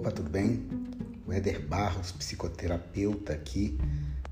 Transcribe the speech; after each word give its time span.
Opa, 0.00 0.10
tudo 0.10 0.30
bem? 0.30 0.62
O 1.26 1.32
Éder 1.34 1.60
Barros, 1.60 2.10
psicoterapeuta 2.12 3.34
aqui. 3.34 3.76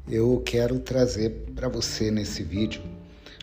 Eu 0.09 0.43
quero 0.47 0.81
trazer 0.81 1.29
para 1.55 1.69
você 1.69 2.11
nesse 2.11 2.43
vídeo 2.43 2.81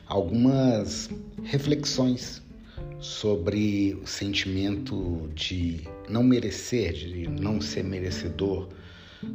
algumas 0.07 1.07
reflexões 1.43 2.41
sobre 2.99 3.93
o 4.02 4.07
sentimento 4.07 5.30
de 5.35 5.81
não 6.09 6.23
merecer, 6.23 6.93
de 6.93 7.27
não 7.27 7.61
ser 7.61 7.84
merecedor, 7.84 8.70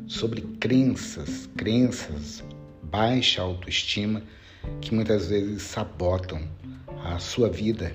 sobre 0.08 0.40
crenças, 0.58 1.48
crenças, 1.56 2.42
baixa 2.82 3.40
autoestima 3.40 4.20
que 4.80 4.92
muitas 4.92 5.28
vezes 5.28 5.62
sabotam 5.62 6.42
a 7.04 7.20
sua 7.20 7.48
vida 7.48 7.94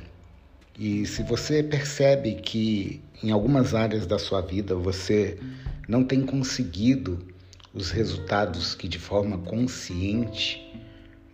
e 0.80 1.05
se 1.05 1.22
você 1.23 1.62
percebe 1.62 2.36
que 2.36 3.02
em 3.24 3.32
algumas 3.32 3.74
áreas 3.74 4.05
da 4.05 4.20
sua 4.20 4.42
vida 4.42 4.76
você 4.76 5.38
não 5.88 6.04
tem 6.04 6.22
conseguido 6.22 7.20
os 7.73 7.92
resultados 7.92 8.73
que 8.73 8.88
de 8.88 9.00
forma 9.00 9.38
consciente 9.40 10.62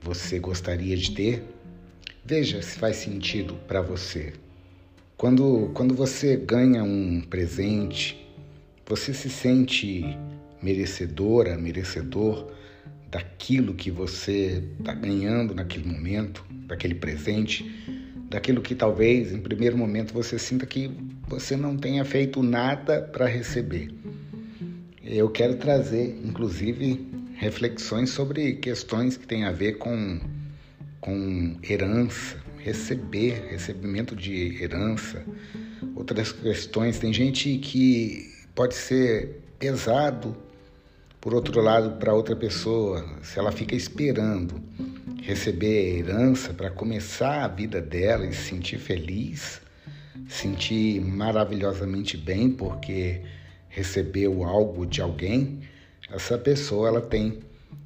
você 0.01 0.39
gostaria 0.39 0.97
de 0.97 1.11
ter, 1.11 1.43
veja 2.25 2.61
se 2.61 2.79
faz 2.79 2.97
sentido 2.97 3.55
para 3.67 3.81
você. 3.81 4.33
Quando, 5.15 5.69
quando 5.73 5.93
você 5.93 6.35
ganha 6.35 6.83
um 6.83 7.21
presente, 7.21 8.17
você 8.85 9.13
se 9.13 9.29
sente 9.29 10.03
merecedora, 10.61 11.57
merecedor 11.57 12.51
daquilo 13.09 13.75
que 13.75 13.91
você 13.91 14.63
está 14.79 14.93
ganhando 14.93 15.53
naquele 15.53 15.85
momento, 15.85 16.43
daquele 16.67 16.95
presente 16.95 17.63
daquilo 18.31 18.61
que 18.61 18.73
talvez 18.73 19.33
em 19.33 19.39
primeiro 19.39 19.77
momento 19.77 20.13
você 20.13 20.39
sinta 20.39 20.65
que 20.65 20.89
você 21.39 21.55
não 21.55 21.77
tenha 21.77 22.03
feito 22.03 22.43
nada 22.43 23.01
para 23.01 23.25
receber. 23.25 23.89
Eu 25.01 25.29
quero 25.29 25.55
trazer, 25.55 26.19
inclusive, 26.23 27.09
reflexões 27.37 28.09
sobre 28.09 28.55
questões 28.55 29.15
que 29.15 29.25
têm 29.25 29.45
a 29.45 29.51
ver 29.51 29.77
com, 29.77 30.19
com 30.99 31.57
herança, 31.63 32.35
receber, 32.57 33.47
recebimento 33.49 34.13
de 34.13 34.61
herança, 34.61 35.25
outras 35.95 36.33
questões. 36.33 36.99
Tem 36.99 37.13
gente 37.13 37.57
que 37.59 38.29
pode 38.53 38.75
ser 38.75 39.41
pesado, 39.57 40.35
por 41.21 41.33
outro 41.33 41.61
lado, 41.61 41.97
para 41.97 42.13
outra 42.13 42.35
pessoa, 42.35 43.05
se 43.23 43.39
ela 43.39 43.51
fica 43.51 43.73
esperando 43.73 44.61
receber 45.21 45.99
herança 45.99 46.53
para 46.53 46.69
começar 46.69 47.45
a 47.45 47.47
vida 47.47 47.79
dela 47.79 48.25
e 48.25 48.33
se 48.33 48.49
sentir 48.49 48.79
feliz, 48.79 49.61
sentir 50.31 51.01
maravilhosamente 51.01 52.15
bem 52.15 52.49
porque 52.49 53.21
recebeu 53.67 54.43
algo 54.45 54.85
de 54.85 55.01
alguém, 55.01 55.59
essa 56.09 56.37
pessoa 56.37 56.87
ela 56.87 57.01
tem 57.01 57.39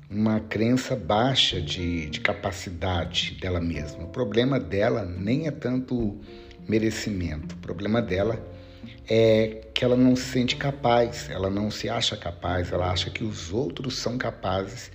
uma 0.10 0.40
crença 0.40 0.96
baixa 0.96 1.60
de, 1.60 2.08
de 2.08 2.20
capacidade 2.22 3.36
dela 3.42 3.60
mesma. 3.60 4.04
O 4.04 4.08
problema 4.08 4.60
dela 4.60 5.04
nem 5.04 5.48
é 5.48 5.52
tanto 5.52 6.20
merecimento, 6.68 7.56
o 7.56 7.58
problema 7.58 8.00
dela 8.00 8.40
é 9.10 9.64
que 9.74 9.84
ela 9.84 9.98
não 9.98 10.16
se 10.16 10.26
sente 10.26 10.56
capaz, 10.56 11.30
ela 11.30 11.50
não 11.50 11.72
se 11.72 11.90
acha 11.90 12.16
capaz, 12.16 12.72
ela 12.72 12.92
acha 12.92 13.10
que 13.10 13.24
os 13.24 13.52
outros 13.52 13.98
são 13.98 14.18
capazes 14.20 14.92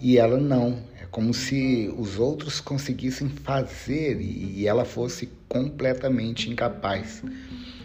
e 0.00 0.18
ela 0.18 0.38
não. 0.38 0.84
É 1.06 1.08
como 1.08 1.32
se 1.32 1.88
os 1.96 2.18
outros 2.18 2.60
conseguissem 2.60 3.28
fazer 3.28 4.20
e 4.20 4.66
ela 4.66 4.84
fosse 4.84 5.28
completamente 5.48 6.50
incapaz. 6.50 7.22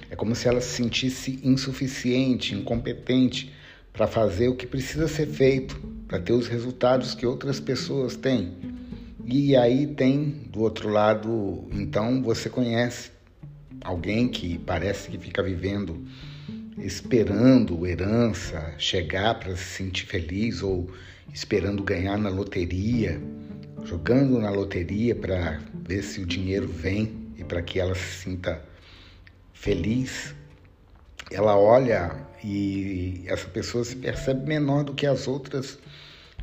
É 0.10 0.16
como 0.16 0.34
se 0.34 0.48
ela 0.48 0.60
se 0.60 0.78
sentisse 0.78 1.40
insuficiente, 1.44 2.56
incompetente 2.56 3.54
para 3.94 4.08
fazer 4.08 4.48
o 4.48 4.56
que 4.56 4.66
precisa 4.66 5.08
ser 5.08 5.28
feito, 5.28 5.80
para 6.08 6.20
ter 6.20 6.34
os 6.34 6.48
resultados 6.48 7.14
que 7.14 7.28
outras 7.28 7.60
pessoas 7.60 8.16
têm. 8.16 8.54
E 9.24 9.56
aí 9.56 9.86
tem 9.86 10.42
do 10.52 10.62
outro 10.62 10.90
lado, 10.90 11.68
então 11.72 12.24
você 12.24 12.50
conhece 12.50 13.12
alguém 13.84 14.28
que 14.28 14.58
parece 14.58 15.12
que 15.12 15.18
fica 15.20 15.44
vivendo 15.44 16.04
esperando 16.76 17.86
herança 17.86 18.74
chegar 18.80 19.36
para 19.36 19.56
se 19.56 19.64
sentir 19.64 20.08
feliz 20.08 20.64
ou 20.64 20.90
esperando 21.34 21.84
ganhar 21.84 22.18
na 22.18 22.30
loteria, 22.30 23.22
jogando 23.84 24.40
na 24.40 24.50
loteria 24.50 25.16
para 25.16 25.60
ver 25.88 26.04
se 26.04 26.22
o 26.22 26.26
dinheiro 26.26 26.68
vem 26.68 27.34
e 27.38 27.44
para 27.44 27.62
que 27.62 27.80
ela 27.80 27.96
se 27.96 28.24
sinta 28.24 28.62
feliz. 29.54 30.34
Ela 31.32 31.58
olha 31.58 32.16
e 32.44 33.24
essa 33.28 33.48
pessoa 33.48 33.84
se 33.84 33.96
percebe 33.96 34.48
menor 34.48 34.84
do 34.84 34.94
que 34.94 35.06
as 35.06 35.28
outras. 35.28 35.78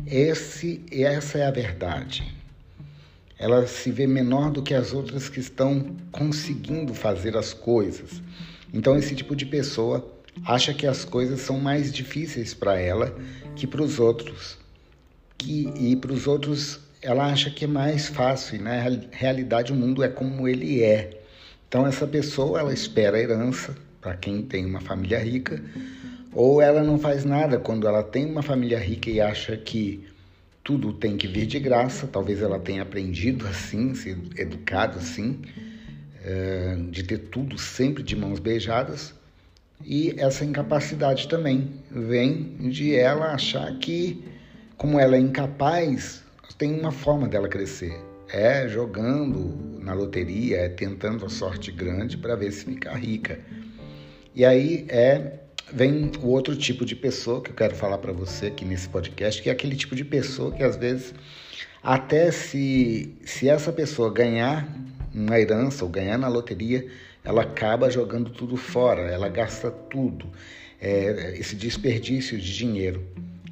Esse, 0.06 0.81
essa 0.91 1.39
é 1.39 1.47
a 1.47 1.50
verdade. 1.50 2.34
Ela 3.39 3.66
se 3.66 3.91
vê 3.91 4.06
menor 4.06 4.50
do 4.50 4.62
que 4.62 4.75
as 4.75 4.93
outras 4.93 5.28
que 5.28 5.41
estão 5.41 5.97
conseguindo 6.10 6.95
fazer 6.95 7.37
as 7.37 7.53
coisas. 7.53 8.22
Então, 8.72 8.97
esse 8.97 9.15
tipo 9.15 9.37
de 9.37 9.47
pessoa 9.47 10.06
acha 10.45 10.75
que 10.75 10.87
as 10.87 11.05
coisas 11.05 11.41
são 11.41 11.59
mais 11.59 11.93
difíceis 11.93 12.55
para 12.55 12.78
ela 12.81 13.16
que 13.55 13.66
para 13.66 13.83
os 13.83 13.99
outros. 13.99 14.59
Que, 15.38 15.72
e 15.78 15.97
para 15.97 16.12
os 16.12 16.26
outros 16.26 16.81
ela 17.00 17.26
acha 17.26 17.49
que 17.49 17.65
é 17.65 17.69
mais 17.69 18.09
fácil, 18.09 18.56
e 18.56 18.59
na 18.59 18.72
realidade 19.12 19.72
o 19.72 19.76
mundo 19.76 20.03
é 20.03 20.09
como 20.09 20.49
ele 20.49 20.82
é. 20.82 21.22
Então 21.69 21.87
essa 21.87 22.06
pessoa 22.06 22.59
ela 22.59 22.72
espera 22.72 23.16
a 23.16 23.21
herança 23.21 23.75
para 24.00 24.16
quem 24.16 24.43
tem 24.43 24.66
uma 24.66 24.81
família 24.81 25.19
rica, 25.19 25.62
ou 26.32 26.60
ela 26.60 26.82
não 26.82 26.98
faz 26.98 27.25
nada 27.25 27.59
quando 27.59 27.87
ela 27.87 28.03
tem 28.03 28.27
uma 28.27 28.43
família 28.43 28.78
rica 28.78 29.10
e 29.10 29.21
acha 29.21 29.56
que 29.56 30.04
tudo 30.62 30.93
tem 30.93 31.16
que 31.16 31.27
vir 31.27 31.47
de 31.47 31.59
graça. 31.59 32.06
Talvez 32.06 32.43
ela 32.43 32.59
tenha 32.59 32.82
aprendido 32.82 33.47
assim, 33.47 33.94
sido 33.94 34.38
educado 34.38 34.98
assim, 34.98 35.41
eh, 36.22 36.77
de 36.91 37.03
ter 37.03 37.19
tudo 37.31 37.56
sempre 37.56 38.03
de 38.03 38.15
mãos 38.15 38.38
beijadas. 38.38 39.15
E 39.84 40.15
essa 40.19 40.44
incapacidade 40.44 41.28
também 41.28 41.71
vem 41.91 42.69
de 42.69 42.94
ela 42.94 43.32
achar 43.32 43.78
que, 43.78 44.22
como 44.78 44.99
ela 44.99 45.16
é 45.16 45.19
incapaz, 45.19 46.22
tem 46.56 46.78
uma 46.78 46.93
forma 46.93 47.28
dela 47.28 47.49
crescer. 47.49 48.00
É 48.33 48.69
jogando 48.69 49.78
na 49.81 49.93
loteria, 49.93 50.59
é 50.59 50.69
tentando 50.69 51.27
a 51.27 51.28
sorte 51.28 51.72
grande 51.72 52.16
para 52.16 52.37
ver 52.37 52.53
se 52.53 52.65
fica 52.65 52.94
rica. 52.94 53.41
E 54.34 54.44
aí 54.44 54.87
é 54.89 55.41
vem 55.72 56.11
o 56.22 56.28
outro 56.28 56.56
tipo 56.56 56.84
de 56.84 56.97
pessoa 56.97 57.43
que 57.43 57.50
eu 57.50 57.55
quero 57.55 57.75
falar 57.75 57.99
para 57.99 58.12
você 58.12 58.47
aqui 58.47 58.65
nesse 58.65 58.89
podcast, 58.89 59.43
que 59.43 59.50
é 59.50 59.53
aquele 59.53 59.77
tipo 59.77 59.94
de 59.94 60.05
pessoa 60.05 60.53
que 60.53 60.62
às 60.62 60.77
vezes 60.77 61.12
até 61.83 62.31
se 62.31 63.16
se 63.25 63.49
essa 63.49 63.72
pessoa 63.72 64.12
ganhar 64.12 64.69
uma 65.12 65.39
herança 65.41 65.84
ou 65.84 65.91
ganhar 65.91 66.19
na 66.19 66.28
loteria, 66.28 66.87
ela 67.25 67.43
acaba 67.43 67.91
jogando 67.91 68.31
tudo 68.31 68.56
fora, 68.56 69.03
ela 69.03 69.28
gasta 69.28 69.71
tudo, 69.71 70.27
é, 70.81 71.34
esse 71.39 71.56
desperdício 71.56 72.39
de 72.39 72.56
dinheiro. 72.56 73.05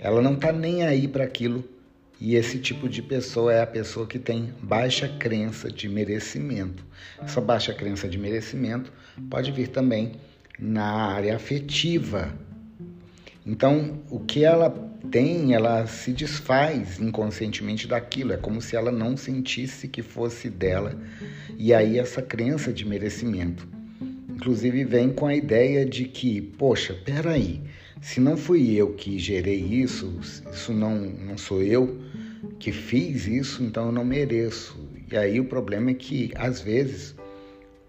Ela 0.06 0.22
não 0.22 0.34
está 0.34 0.53
nem 0.53 0.84
aí 0.84 1.09
para 1.09 1.25
aquilo 1.25 1.65
e 2.21 2.37
esse 2.37 2.61
tipo 2.61 2.89
de 2.89 3.03
pessoa 3.03 3.53
é 3.53 3.61
a 3.61 3.67
pessoa 3.67 4.06
que 4.06 4.21
tem 4.21 4.55
baixa 4.62 5.09
crença 5.09 5.69
de 5.69 5.89
merecimento. 5.89 6.84
Essa 7.21 7.41
baixa 7.41 7.75
crença 7.75 8.09
de 8.09 8.16
merecimento 8.16 8.93
pode 9.28 9.50
vir 9.50 9.66
também 9.66 10.12
na 10.61 10.84
área 10.84 11.34
afetiva. 11.34 12.33
Então, 13.45 13.99
o 14.09 14.21
que 14.21 14.45
ela 14.45 14.71
tem, 15.11 15.55
ela 15.55 15.84
se 15.89 16.12
desfaz 16.12 17.01
inconscientemente 17.01 17.89
daquilo. 17.89 18.33
É 18.33 18.36
como 18.36 18.63
se 18.63 18.77
ela 18.77 18.92
não 18.92 19.16
sentisse 19.16 19.89
que 19.89 20.03
fosse 20.03 20.48
dela. 20.48 20.97
E 21.59 21.75
aí 21.75 21.98
essa 21.98 22.22
crença 22.22 22.72
de 22.72 22.84
merecimento, 22.84 23.66
inclusive, 24.31 24.84
vem 24.84 25.10
com 25.10 25.27
a 25.27 25.34
ideia 25.34 25.84
de 25.84 26.04
que, 26.04 26.41
poxa, 26.41 26.95
peraí, 26.95 27.60
se 28.01 28.21
não 28.21 28.37
fui 28.37 28.75
eu 28.75 28.93
que 28.93 29.19
gerei 29.19 29.59
isso, 29.60 30.13
isso 30.53 30.72
não, 30.72 30.97
não 30.97 31.39
sou 31.39 31.63
eu 31.63 31.98
que 32.59 32.71
fiz 32.72 33.27
isso, 33.27 33.63
então 33.63 33.87
eu 33.87 33.93
não 33.93 34.04
mereço. 34.04 34.78
E 35.10 35.16
aí 35.16 35.41
o 35.41 35.45
problema 35.45 35.91
é 35.91 35.95
que, 35.95 36.31
às 36.34 36.60
vezes, 36.60 37.15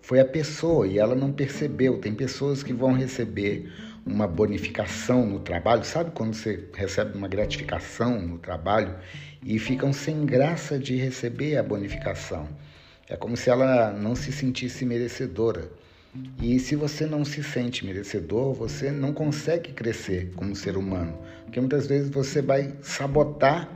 foi 0.02 0.20
a 0.20 0.26
pessoa 0.26 0.88
e 0.88 0.98
ela 0.98 1.16
não 1.16 1.32
percebeu. 1.32 2.00
Tem 2.00 2.14
pessoas 2.14 2.64
que 2.64 2.74
vão 2.74 2.94
receber 2.94 3.70
uma 4.06 4.26
bonificação 4.26 5.26
no 5.26 5.40
trabalho, 5.40 5.84
sabe 5.84 6.12
quando 6.12 6.34
você 6.34 6.64
recebe 6.74 7.18
uma 7.18 7.28
gratificação 7.28 8.22
no 8.22 8.38
trabalho 8.38 8.96
e 9.44 9.60
ficam 9.60 9.92
sem 9.92 10.26
graça 10.26 10.80
de 10.80 10.96
receber 10.96 11.58
a 11.58 11.64
bonificação? 11.64 12.48
É 13.10 13.18
como 13.18 13.36
se 13.36 13.50
ela 13.50 13.92
não 13.92 14.16
se 14.16 14.32
sentisse 14.32 14.86
merecedora. 14.86 15.70
E 16.42 16.60
se 16.60 16.76
você 16.76 17.06
não 17.06 17.26
se 17.26 17.44
sente 17.44 17.86
merecedor, 17.86 18.54
você 18.54 18.92
não 18.92 19.14
consegue 19.14 19.74
crescer 19.74 20.32
como 20.36 20.56
ser 20.56 20.78
humano, 20.78 21.18
porque 21.44 21.60
muitas 21.60 21.88
vezes 21.88 22.10
você 22.10 22.42
vai 22.42 22.76
sabotar 22.82 23.70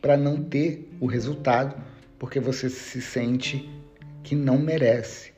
para 0.00 0.16
não 0.16 0.42
ter 0.42 0.88
o 1.00 1.06
resultado, 1.06 1.74
porque 2.18 2.40
você 2.40 2.68
se 2.68 3.00
sente 3.00 3.68
que 4.22 4.34
não 4.34 4.58
merece. 4.58 5.32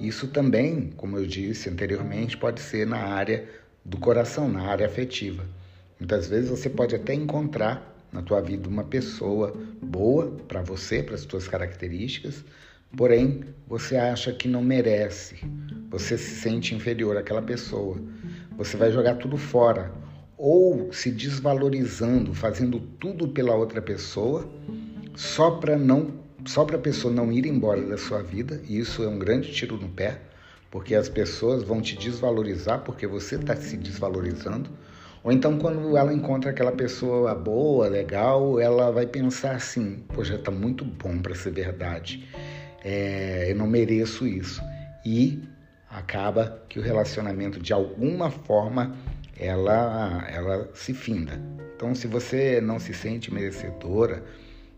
Isso 0.00 0.28
também, 0.28 0.90
como 0.96 1.16
eu 1.18 1.26
disse 1.26 1.68
anteriormente, 1.68 2.36
pode 2.36 2.60
ser 2.60 2.86
na 2.86 2.98
área 2.98 3.48
do 3.84 3.98
coração, 3.98 4.48
na 4.48 4.62
área 4.62 4.86
afetiva. 4.86 5.44
Muitas 6.00 6.26
vezes 6.26 6.50
você 6.50 6.68
pode 6.68 6.94
até 6.94 7.14
encontrar 7.14 7.94
na 8.12 8.22
tua 8.22 8.40
vida 8.40 8.68
uma 8.68 8.84
pessoa 8.84 9.54
boa 9.82 10.30
para 10.48 10.62
você, 10.62 11.02
para 11.02 11.14
as 11.14 11.22
suas 11.22 11.48
características, 11.48 12.44
porém 12.96 13.44
você 13.66 13.96
acha 13.96 14.32
que 14.32 14.48
não 14.48 14.62
merece, 14.62 15.36
você 15.90 16.18
se 16.18 16.40
sente 16.40 16.74
inferior 16.74 17.16
àquela 17.16 17.42
pessoa, 17.42 17.96
você 18.56 18.76
vai 18.76 18.92
jogar 18.92 19.16
tudo 19.16 19.36
fora 19.36 19.92
ou 20.36 20.92
se 20.92 21.10
desvalorizando, 21.10 22.34
fazendo 22.34 22.78
tudo 22.78 23.28
pela 23.28 23.54
outra 23.54 23.80
pessoa, 23.80 24.48
só 25.14 25.52
para 25.52 25.76
não, 25.76 26.12
só 26.44 26.64
para 26.64 26.76
a 26.76 26.80
pessoa 26.80 27.12
não 27.12 27.32
ir 27.32 27.46
embora 27.46 27.80
da 27.82 27.96
sua 27.96 28.22
vida. 28.22 28.60
E 28.68 28.78
isso 28.78 29.02
é 29.02 29.08
um 29.08 29.18
grande 29.18 29.52
tiro 29.52 29.76
no 29.76 29.88
pé, 29.88 30.20
porque 30.70 30.94
as 30.94 31.08
pessoas 31.08 31.62
vão 31.62 31.80
te 31.80 31.96
desvalorizar 31.96 32.80
porque 32.80 33.06
você 33.06 33.36
está 33.36 33.54
se 33.56 33.76
desvalorizando. 33.76 34.70
Ou 35.22 35.32
então, 35.32 35.58
quando 35.58 35.96
ela 35.96 36.12
encontra 36.12 36.50
aquela 36.50 36.72
pessoa 36.72 37.34
boa, 37.34 37.88
legal, 37.88 38.60
ela 38.60 38.90
vai 38.90 39.06
pensar 39.06 39.52
assim: 39.52 40.04
poxa, 40.12 40.34
está 40.34 40.50
muito 40.50 40.84
bom 40.84 41.18
para 41.18 41.34
ser 41.34 41.52
verdade. 41.52 42.28
É, 42.84 43.46
eu 43.50 43.56
não 43.56 43.66
mereço 43.66 44.26
isso. 44.26 44.62
E 45.04 45.42
acaba 45.88 46.62
que 46.68 46.78
o 46.78 46.82
relacionamento, 46.82 47.58
de 47.58 47.72
alguma 47.72 48.30
forma, 48.30 48.94
ela, 49.38 50.24
ela 50.28 50.70
se 50.74 50.92
finda. 50.92 51.40
Então, 51.74 51.94
se 51.94 52.06
você 52.06 52.60
não 52.60 52.78
se 52.78 52.92
sente 52.92 53.32
merecedora, 53.32 54.22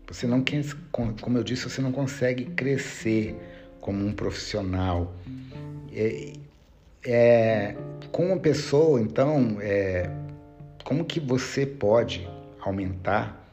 você 0.07 0.25
não 0.25 0.41
quer, 0.41 0.63
como 0.91 1.37
eu 1.37 1.43
disse, 1.43 1.69
você 1.69 1.81
não 1.81 1.91
consegue 1.91 2.45
crescer 2.45 3.35
como 3.81 4.05
um 4.05 4.13
profissional. 4.13 5.13
É, 5.93 6.33
é, 7.05 7.75
com 8.11 8.27
uma 8.27 8.39
pessoa, 8.39 8.99
então, 9.01 9.57
é, 9.61 10.09
como 10.83 11.05
que 11.05 11.19
você 11.19 11.65
pode 11.65 12.27
aumentar 12.59 13.45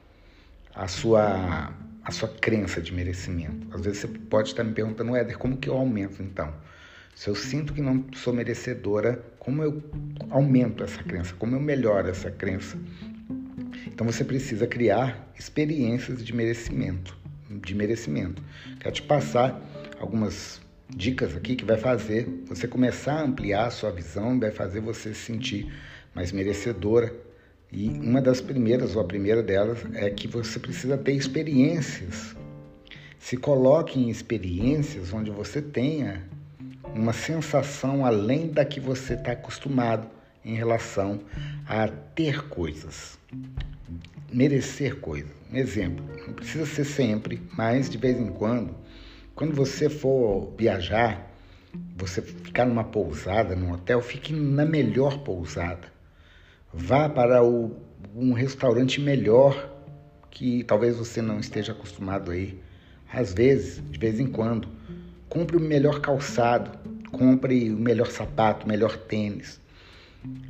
a 0.75 0.89
sua, 0.89 1.73
a 2.05 2.11
sua 2.11 2.29
crença 2.29 2.81
de 2.81 2.93
merecimento? 2.93 3.67
Às 3.75 3.81
vezes 3.83 4.01
você 4.01 4.09
pode 4.09 4.51
estar 4.51 4.63
me 4.63 4.73
perguntando, 4.73 5.17
Éder, 5.17 5.39
como 5.39 5.57
que 5.57 5.69
eu 5.69 5.75
aumento 5.75 6.23
então? 6.23 6.53
Se 7.15 7.29
eu 7.29 7.35
sinto 7.35 7.73
que 7.73 7.81
não 7.81 8.05
sou 8.15 8.33
merecedora, 8.33 9.25
como 9.39 9.63
eu 9.63 9.83
aumento 10.31 10.83
essa 10.83 11.03
crença? 11.03 11.35
Como 11.39 11.55
eu 11.55 11.61
melhoro 11.61 12.09
essa 12.09 12.31
crença? 12.31 12.77
Então 13.87 14.07
você 14.07 14.25
precisa 14.25 14.67
criar 14.67 15.33
experiências 15.39 16.25
de 16.25 16.35
merecimento, 16.35 17.17
de 17.49 17.75
merecimento. 17.75 18.43
Quero 18.81 18.95
te 18.95 19.03
passar 19.03 19.61
algumas 20.01 20.61
dicas 20.89 21.37
aqui 21.37 21.57
que 21.57 21.65
vai 21.65 21.77
fazer 21.77 22.29
você 22.47 22.67
começar 22.67 23.15
a 23.15 23.23
ampliar 23.23 23.67
a 23.67 23.71
sua 23.71 23.91
visão, 23.91 24.39
vai 24.39 24.51
fazer 24.51 24.81
você 24.81 25.15
se 25.15 25.21
sentir 25.21 25.73
mais 26.15 26.33
merecedora. 26.33 27.15
E 27.75 27.89
uma 27.89 28.23
das 28.23 28.41
primeiras, 28.41 28.95
ou 28.95 29.03
a 29.03 29.05
primeira 29.05 29.43
delas, 29.43 29.81
é 29.95 30.09
que 30.09 30.29
você 30.29 30.61
precisa 30.61 30.97
ter 30.97 31.13
experiências. 31.13 32.37
Se 33.19 33.37
coloque 33.37 33.99
em 33.99 34.09
experiências 34.09 35.13
onde 35.13 35.33
você 35.33 35.61
tenha 35.61 36.23
uma 36.95 37.13
sensação 37.13 38.07
além 38.07 38.47
da 38.47 38.65
que 38.65 38.79
você 38.79 39.15
está 39.15 39.33
acostumado 39.33 40.07
em 40.45 40.55
relação 40.55 41.19
a 41.67 41.89
ter 41.89 42.49
coisas, 42.49 43.19
merecer 44.33 45.01
coisas. 45.01 45.33
Um 45.53 45.57
exemplo, 45.57 46.05
não 46.29 46.35
precisa 46.35 46.67
ser 46.67 46.85
sempre, 46.85 47.43
mas 47.57 47.91
de 47.91 47.99
vez 47.99 48.17
em 48.21 48.29
quando, 48.29 48.73
quando 49.35 49.53
você 49.53 49.89
for 49.89 50.53
viajar, 50.57 51.29
você 51.97 52.23
ficar 52.23 52.67
numa 52.67 52.85
pousada, 52.85 53.57
num 53.57 53.73
hotel, 53.73 54.01
fique 54.01 54.33
na 54.33 54.65
melhor 54.65 55.25
pousada. 55.25 55.94
Vá 56.77 57.09
para 57.09 57.43
o, 57.43 57.77
um 58.15 58.33
restaurante 58.33 59.01
melhor 59.01 59.71
que 60.31 60.65
talvez 60.65 60.97
você 60.97 61.23
não 61.23 61.39
esteja 61.39 61.73
acostumado 61.73 62.31
aí. 62.31 62.59
Às 63.13 63.33
vezes, 63.33 63.83
de 63.91 63.99
vez 63.99 64.19
em 64.19 64.27
quando, 64.27 64.69
compre 65.29 65.57
o 65.57 65.61
melhor 65.61 66.01
calçado, 66.01 66.77
compre 67.13 67.71
o 67.71 67.77
melhor 67.77 68.09
sapato, 68.09 68.67
o 68.67 68.69
melhor 68.69 68.97
tênis. 68.97 69.61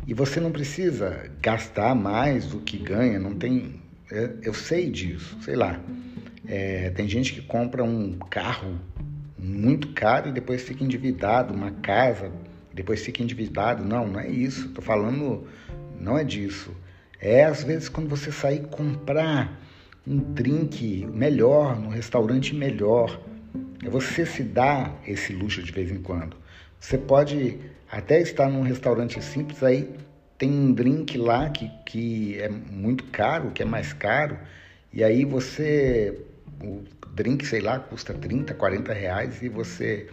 E 0.06 0.14
você 0.14 0.40
não 0.40 0.50
precisa 0.50 1.30
gastar 1.42 1.94
mais 1.94 2.46
do 2.46 2.60
que 2.60 2.78
ganha, 2.78 3.18
não 3.18 3.34
tem. 3.34 3.80
É, 4.10 4.30
eu 4.42 4.54
sei 4.54 4.90
disso, 4.90 5.36
sei 5.42 5.56
lá. 5.56 5.78
É, 6.46 6.90
tem 6.90 7.08
gente 7.08 7.32
que 7.34 7.42
compra 7.42 7.82
um 7.82 8.18
carro 8.30 8.78
muito 9.38 9.88
caro 9.88 10.28
e 10.28 10.32
depois 10.32 10.62
fica 10.62 10.84
endividado, 10.84 11.52
uma 11.52 11.70
casa, 11.70 12.30
depois 12.72 13.04
fica 13.04 13.22
endividado. 13.22 13.84
Não, 13.84 14.06
não 14.06 14.20
é 14.20 14.28
isso. 14.28 14.68
Estou 14.68 14.82
falando, 14.82 15.46
não 16.00 16.18
é 16.18 16.24
disso. 16.24 16.74
É 17.20 17.44
às 17.44 17.62
vezes 17.62 17.88
quando 17.88 18.08
você 18.08 18.30
sair 18.30 18.66
comprar 18.66 19.60
um 20.06 20.18
drink 20.18 21.06
melhor, 21.06 21.78
num 21.78 21.88
restaurante 21.88 22.54
melhor, 22.54 23.20
é 23.84 23.88
você 23.88 24.26
se 24.26 24.42
dar 24.42 25.00
esse 25.06 25.32
luxo 25.32 25.62
de 25.62 25.72
vez 25.72 25.90
em 25.90 26.00
quando. 26.00 26.36
Você 26.78 26.98
pode 26.98 27.58
até 27.90 28.20
estar 28.20 28.48
num 28.48 28.62
restaurante 28.62 29.22
simples, 29.22 29.62
aí 29.62 29.88
tem 30.36 30.50
um 30.50 30.72
drink 30.72 31.16
lá 31.16 31.48
que, 31.48 31.70
que 31.86 32.38
é 32.38 32.48
muito 32.48 33.04
caro, 33.04 33.50
que 33.52 33.62
é 33.62 33.66
mais 33.66 33.92
caro, 33.92 34.38
e 34.92 35.02
aí 35.02 35.24
você. 35.24 36.20
O 36.62 36.82
drink, 37.14 37.46
sei 37.46 37.60
lá, 37.60 37.78
custa 37.78 38.12
30, 38.12 38.54
40 38.54 38.92
reais 38.92 39.42
e 39.42 39.48
você 39.48 40.08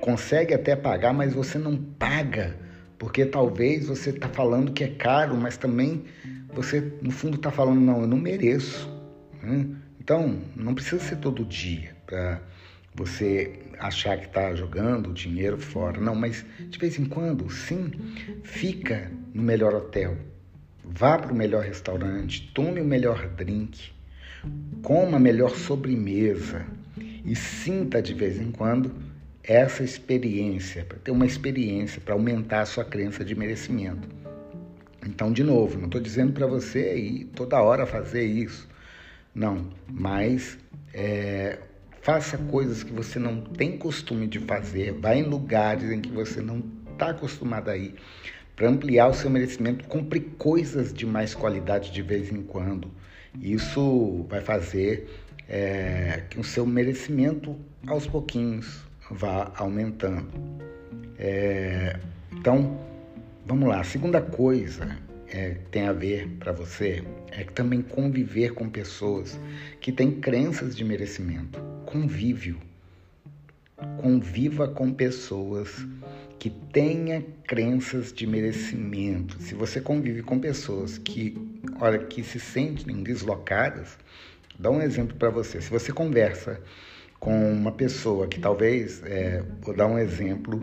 consegue 0.00 0.54
até 0.54 0.76
pagar, 0.76 1.12
mas 1.12 1.34
você 1.34 1.58
não 1.58 1.76
paga, 1.76 2.56
porque 3.04 3.26
talvez 3.26 3.86
você 3.86 4.08
está 4.08 4.30
falando 4.30 4.72
que 4.72 4.82
é 4.82 4.88
caro, 4.88 5.36
mas 5.36 5.58
também 5.58 6.04
você, 6.54 6.80
no 7.02 7.10
fundo, 7.10 7.36
está 7.36 7.50
falando, 7.50 7.78
não, 7.78 8.00
eu 8.00 8.06
não 8.06 8.16
mereço. 8.16 8.90
Né? 9.42 9.66
Então, 10.00 10.40
não 10.56 10.74
precisa 10.74 11.02
ser 11.02 11.16
todo 11.16 11.44
dia 11.44 11.94
para 12.06 12.40
você 12.94 13.60
achar 13.78 14.16
que 14.18 14.24
está 14.24 14.54
jogando 14.54 15.10
o 15.10 15.12
dinheiro 15.12 15.58
fora. 15.58 16.00
Não, 16.00 16.14
mas 16.14 16.46
de 16.58 16.78
vez 16.78 16.98
em 16.98 17.04
quando, 17.04 17.50
sim, 17.50 17.92
fica 18.42 19.12
no 19.34 19.42
melhor 19.42 19.74
hotel, 19.74 20.16
vá 20.82 21.18
para 21.18 21.30
o 21.30 21.36
melhor 21.36 21.62
restaurante, 21.62 22.50
tome 22.54 22.80
o 22.80 22.86
melhor 22.86 23.28
drink, 23.36 23.92
coma 24.80 25.18
a 25.18 25.20
melhor 25.20 25.50
sobremesa 25.50 26.64
e 27.22 27.36
sinta 27.36 28.00
de 28.00 28.14
vez 28.14 28.40
em 28.40 28.50
quando 28.50 28.90
essa 29.46 29.84
experiência, 29.84 30.84
para 30.84 30.98
ter 30.98 31.10
uma 31.10 31.26
experiência, 31.26 32.00
para 32.00 32.14
aumentar 32.14 32.62
a 32.62 32.66
sua 32.66 32.84
crença 32.84 33.24
de 33.24 33.34
merecimento. 33.34 34.08
Então, 35.06 35.32
de 35.32 35.44
novo, 35.44 35.78
não 35.78 35.86
estou 35.86 36.00
dizendo 36.00 36.32
para 36.32 36.46
você 36.46 36.96
ir 36.96 37.24
toda 37.36 37.60
hora 37.60 37.86
fazer 37.86 38.24
isso, 38.24 38.66
não, 39.34 39.68
mas 39.86 40.56
é, 40.92 41.58
Faça 42.04 42.36
coisas 42.36 42.82
que 42.82 42.92
você 42.92 43.18
não 43.18 43.40
tem 43.40 43.78
costume 43.78 44.26
de 44.26 44.38
fazer, 44.38 44.92
vá 44.92 45.14
em 45.14 45.22
lugares 45.22 45.90
em 45.90 46.02
que 46.02 46.10
você 46.10 46.42
não 46.42 46.62
está 46.92 47.08
acostumado 47.08 47.70
a 47.70 47.78
ir, 47.78 47.94
para 48.54 48.68
ampliar 48.68 49.08
o 49.08 49.14
seu 49.14 49.30
merecimento, 49.30 49.88
compre 49.88 50.20
coisas 50.20 50.92
de 50.92 51.06
mais 51.06 51.34
qualidade 51.34 51.90
de 51.90 52.02
vez 52.02 52.30
em 52.30 52.42
quando. 52.42 52.90
Isso 53.40 54.26
vai 54.28 54.42
fazer 54.42 55.08
é, 55.48 56.24
que 56.28 56.38
o 56.38 56.44
seu 56.44 56.66
merecimento 56.66 57.56
aos 57.86 58.06
pouquinhos 58.06 58.84
vá 59.10 59.52
aumentando. 59.56 60.28
É, 61.18 61.98
então, 62.32 62.80
vamos 63.46 63.68
lá. 63.68 63.80
A 63.80 63.84
segunda 63.84 64.20
coisa 64.20 64.98
é, 65.28 65.56
tem 65.70 65.86
a 65.86 65.92
ver 65.92 66.28
para 66.38 66.52
você 66.52 67.02
é 67.32 67.42
também 67.44 67.82
conviver 67.82 68.54
com 68.54 68.68
pessoas 68.68 69.38
que 69.80 69.90
têm 69.90 70.12
crenças 70.12 70.76
de 70.76 70.84
merecimento. 70.84 71.60
Convívio. 71.84 72.60
Conviva 74.00 74.68
com 74.68 74.92
pessoas 74.92 75.84
que 76.38 76.48
tenha 76.48 77.24
crenças 77.46 78.12
de 78.12 78.26
merecimento. 78.26 79.40
Se 79.42 79.54
você 79.54 79.80
convive 79.80 80.22
com 80.22 80.38
pessoas 80.38 80.98
que, 80.98 81.36
olha, 81.80 81.98
que 81.98 82.22
se 82.22 82.38
sentem 82.38 83.02
deslocadas, 83.02 83.98
dá 84.58 84.70
um 84.70 84.80
exemplo 84.80 85.16
para 85.16 85.30
você. 85.30 85.60
Se 85.60 85.70
você 85.70 85.92
conversa 85.92 86.60
com 87.24 87.52
uma 87.52 87.72
pessoa 87.72 88.28
que 88.28 88.38
talvez, 88.38 89.02
é, 89.02 89.42
vou 89.62 89.74
dar 89.74 89.86
um 89.86 89.98
exemplo, 89.98 90.62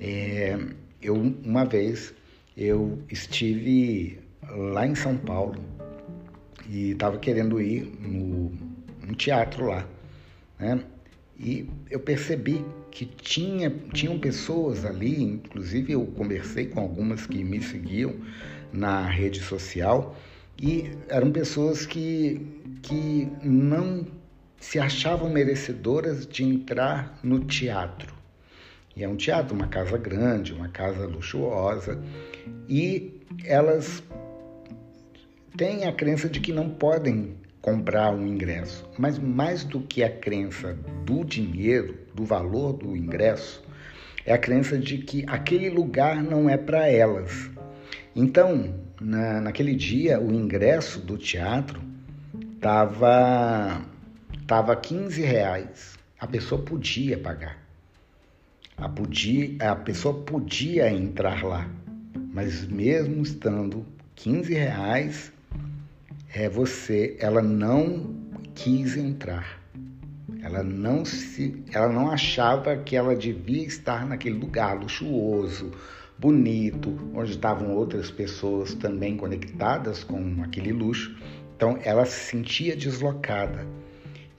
é, 0.00 0.56
eu 1.02 1.16
uma 1.44 1.64
vez 1.64 2.14
eu 2.56 3.00
estive 3.10 4.20
lá 4.48 4.86
em 4.86 4.94
São 4.94 5.16
Paulo 5.16 5.60
e 6.68 6.92
estava 6.92 7.18
querendo 7.18 7.60
ir 7.60 7.82
no, 8.00 8.52
no, 9.04 9.14
teatro 9.16 9.66
lá, 9.66 9.88
né? 10.58 10.80
E 11.36 11.68
eu 11.90 11.98
percebi 11.98 12.64
que 12.92 13.04
tinha, 13.04 13.70
tinham 13.92 14.18
pessoas 14.18 14.84
ali, 14.84 15.20
inclusive 15.22 15.92
eu 15.92 16.06
conversei 16.06 16.66
com 16.66 16.80
algumas 16.80 17.26
que 17.26 17.42
me 17.42 17.60
seguiam 17.60 18.14
na 18.72 19.08
rede 19.08 19.40
social, 19.40 20.16
e 20.60 20.90
eram 21.08 21.30
pessoas 21.30 21.86
que, 21.86 22.40
que 22.82 23.28
não 23.42 24.04
se 24.58 24.78
achavam 24.78 25.30
merecedoras 25.30 26.26
de 26.26 26.44
entrar 26.44 27.18
no 27.22 27.40
teatro. 27.40 28.14
E 28.96 29.04
é 29.04 29.08
um 29.08 29.16
teatro, 29.16 29.54
uma 29.54 29.68
casa 29.68 29.96
grande, 29.96 30.52
uma 30.52 30.68
casa 30.68 31.06
luxuosa. 31.06 32.00
E 32.68 33.22
elas 33.44 34.02
têm 35.56 35.84
a 35.84 35.92
crença 35.92 36.28
de 36.28 36.40
que 36.40 36.52
não 36.52 36.68
podem 36.68 37.36
comprar 37.62 38.10
um 38.12 38.26
ingresso. 38.26 38.88
Mas 38.98 39.18
mais 39.18 39.62
do 39.62 39.80
que 39.80 40.02
a 40.02 40.10
crença 40.10 40.76
do 41.04 41.24
dinheiro, 41.24 41.96
do 42.12 42.24
valor 42.24 42.72
do 42.72 42.96
ingresso, 42.96 43.62
é 44.26 44.32
a 44.32 44.38
crença 44.38 44.76
de 44.76 44.98
que 44.98 45.24
aquele 45.28 45.70
lugar 45.70 46.22
não 46.22 46.50
é 46.50 46.56
para 46.56 46.88
elas. 46.88 47.48
Então, 48.16 48.74
na, 49.00 49.40
naquele 49.40 49.74
dia, 49.74 50.20
o 50.20 50.32
ingresso 50.32 51.00
do 51.00 51.16
teatro 51.16 51.80
estava 52.54 53.80
tava 54.48 54.74
15 54.74 55.20
reais. 55.20 55.98
A 56.18 56.26
pessoa 56.26 56.62
podia 56.62 57.18
pagar. 57.18 57.58
A, 58.78 58.88
podia, 58.88 59.70
a 59.70 59.76
pessoa 59.76 60.22
podia 60.22 60.90
entrar 60.90 61.44
lá. 61.44 61.68
Mas 62.32 62.66
mesmo 62.66 63.22
estando 63.22 63.84
15 64.16 64.54
reais, 64.54 65.32
é 66.34 66.48
você, 66.48 67.14
ela 67.20 67.42
não 67.42 68.16
quis 68.54 68.96
entrar. 68.96 69.60
Ela 70.42 70.62
não 70.62 71.04
se, 71.04 71.62
ela 71.70 71.88
não 71.90 72.10
achava 72.10 72.74
que 72.74 72.96
ela 72.96 73.14
devia 73.14 73.66
estar 73.66 74.06
naquele 74.06 74.38
lugar 74.38 74.80
luxuoso, 74.80 75.72
bonito, 76.18 76.96
onde 77.14 77.32
estavam 77.32 77.76
outras 77.76 78.10
pessoas 78.10 78.72
também 78.72 79.14
conectadas 79.14 80.02
com 80.04 80.42
aquele 80.42 80.72
luxo. 80.72 81.14
Então 81.54 81.78
ela 81.84 82.06
se 82.06 82.30
sentia 82.30 82.74
deslocada. 82.74 83.66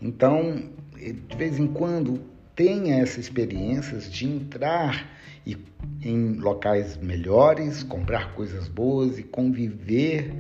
Então, 0.02 0.70
de 0.96 1.38
vez 1.38 1.60
em 1.60 1.68
quando, 1.68 2.22
tenha 2.56 2.98
essas 2.98 3.20
experiências 3.20 4.12
de 4.12 4.26
entrar 4.26 5.10
e, 5.46 5.58
em 6.02 6.34
locais 6.34 6.98
melhores, 6.98 7.84
comprar 7.84 8.34
coisas 8.34 8.68
boas 8.68 9.18
e 9.18 9.24
conviver, 9.24 10.34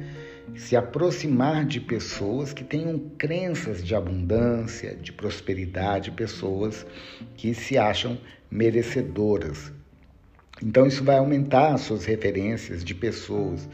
se 0.55 0.75
aproximar 0.75 1.65
de 1.65 1.79
pessoas 1.79 2.53
que 2.53 2.63
tenham 2.63 2.99
crenças 3.17 3.83
de 3.83 3.93
abundância, 3.95 4.95
de 4.95 5.11
prosperidade, 5.11 6.11
pessoas 6.11 6.85
que 7.35 7.53
se 7.53 7.77
acham 7.77 8.17
merecedoras. 8.49 9.71
Então, 10.61 10.85
isso 10.85 11.03
vai 11.03 11.17
aumentar 11.17 11.73
as 11.73 11.81
suas 11.81 12.05
referências 12.05 12.83
de 12.83 12.93
pessoas 12.93 13.69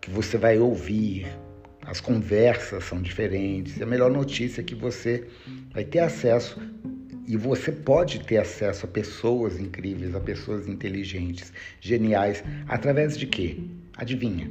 que 0.00 0.10
você 0.10 0.38
vai 0.38 0.58
ouvir, 0.58 1.26
as 1.86 2.00
conversas 2.00 2.84
são 2.84 3.00
diferentes. 3.00 3.80
A 3.80 3.86
melhor 3.86 4.10
notícia 4.10 4.60
é 4.60 4.64
que 4.64 4.74
você 4.74 5.26
vai 5.72 5.84
ter 5.84 6.00
acesso 6.00 6.60
e 7.26 7.36
você 7.36 7.72
pode 7.72 8.20
ter 8.20 8.38
acesso 8.38 8.84
a 8.84 8.88
pessoas 8.88 9.58
incríveis, 9.58 10.14
a 10.14 10.20
pessoas 10.20 10.68
inteligentes, 10.68 11.52
geniais, 11.80 12.44
através 12.68 13.16
de 13.16 13.26
quê? 13.26 13.58
Adivinha? 13.96 14.50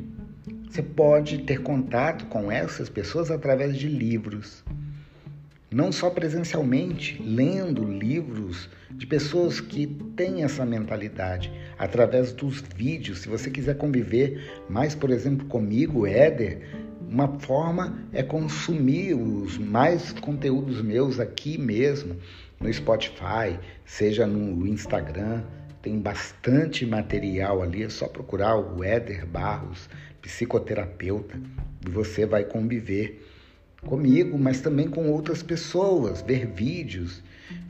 Você 0.69 0.81
pode 0.81 1.39
ter 1.39 1.61
contato 1.61 2.25
com 2.25 2.51
essas 2.51 2.89
pessoas 2.89 3.29
através 3.29 3.77
de 3.77 3.87
livros. 3.87 4.63
Não 5.69 5.91
só 5.91 6.09
presencialmente, 6.09 7.21
lendo 7.23 7.83
livros 7.83 8.69
de 8.91 9.05
pessoas 9.07 9.59
que 9.59 9.87
têm 10.15 10.43
essa 10.43 10.65
mentalidade, 10.65 11.51
através 11.77 12.31
dos 12.31 12.63
vídeos. 12.75 13.19
Se 13.19 13.27
você 13.27 13.49
quiser 13.49 13.75
conviver 13.75 14.63
mais, 14.69 14.93
por 14.93 15.09
exemplo, 15.09 15.47
comigo, 15.47 16.05
Éder, 16.05 16.61
uma 17.09 17.27
forma 17.39 17.97
é 18.11 18.23
consumir 18.23 19.13
os 19.13 19.57
mais 19.57 20.11
conteúdos 20.13 20.81
meus 20.81 21.19
aqui 21.19 21.57
mesmo, 21.57 22.17
no 22.59 22.71
Spotify, 22.71 23.59
seja 23.85 24.25
no 24.25 24.65
Instagram. 24.67 25.43
Tem 25.81 25.99
bastante 25.99 26.85
material 26.85 27.61
ali, 27.61 27.83
é 27.83 27.89
só 27.89 28.07
procurar 28.07 28.57
o 28.57 28.83
Éder 28.83 29.25
Barros, 29.27 29.89
psicoterapeuta, 30.21 31.37
e 31.85 31.89
você 31.89 32.25
vai 32.25 32.45
conviver 32.45 33.21
comigo, 33.85 34.39
mas 34.39 34.61
também 34.61 34.87
com 34.87 35.09
outras 35.09 35.43
pessoas, 35.43 36.21
ver 36.21 36.47
vídeos, 36.47 37.21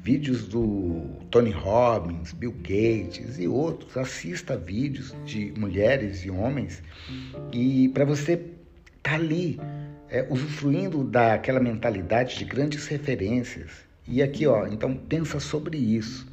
vídeos 0.03 0.47
do 0.47 1.05
Tony 1.31 1.49
Robbins, 1.49 2.33
Bill 2.33 2.53
Gates 2.61 3.39
e 3.39 3.47
outros. 3.47 3.97
Assista 3.97 4.55
vídeos 4.55 5.15
de 5.25 5.51
mulheres 5.57 6.23
e 6.23 6.29
homens 6.29 6.83
e 7.51 7.89
para 7.89 8.05
você 8.05 8.39
está 9.03 9.15
ali, 9.15 9.59
é, 10.09 10.25
usufruindo 10.29 11.03
daquela 11.03 11.59
mentalidade 11.59 12.37
de 12.37 12.45
grandes 12.45 12.87
referências. 12.87 13.69
E 14.07 14.23
aqui, 14.23 14.47
ó, 14.47 14.65
então 14.65 14.95
pensa 14.95 15.41
sobre 15.41 15.77
isso. 15.77 16.25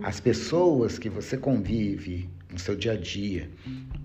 As 0.00 0.20
pessoas 0.20 0.96
que 0.96 1.08
você 1.08 1.36
convive 1.36 2.28
no 2.54 2.58
seu 2.60 2.76
dia 2.76 2.92
a 2.92 2.96
dia, 2.96 3.50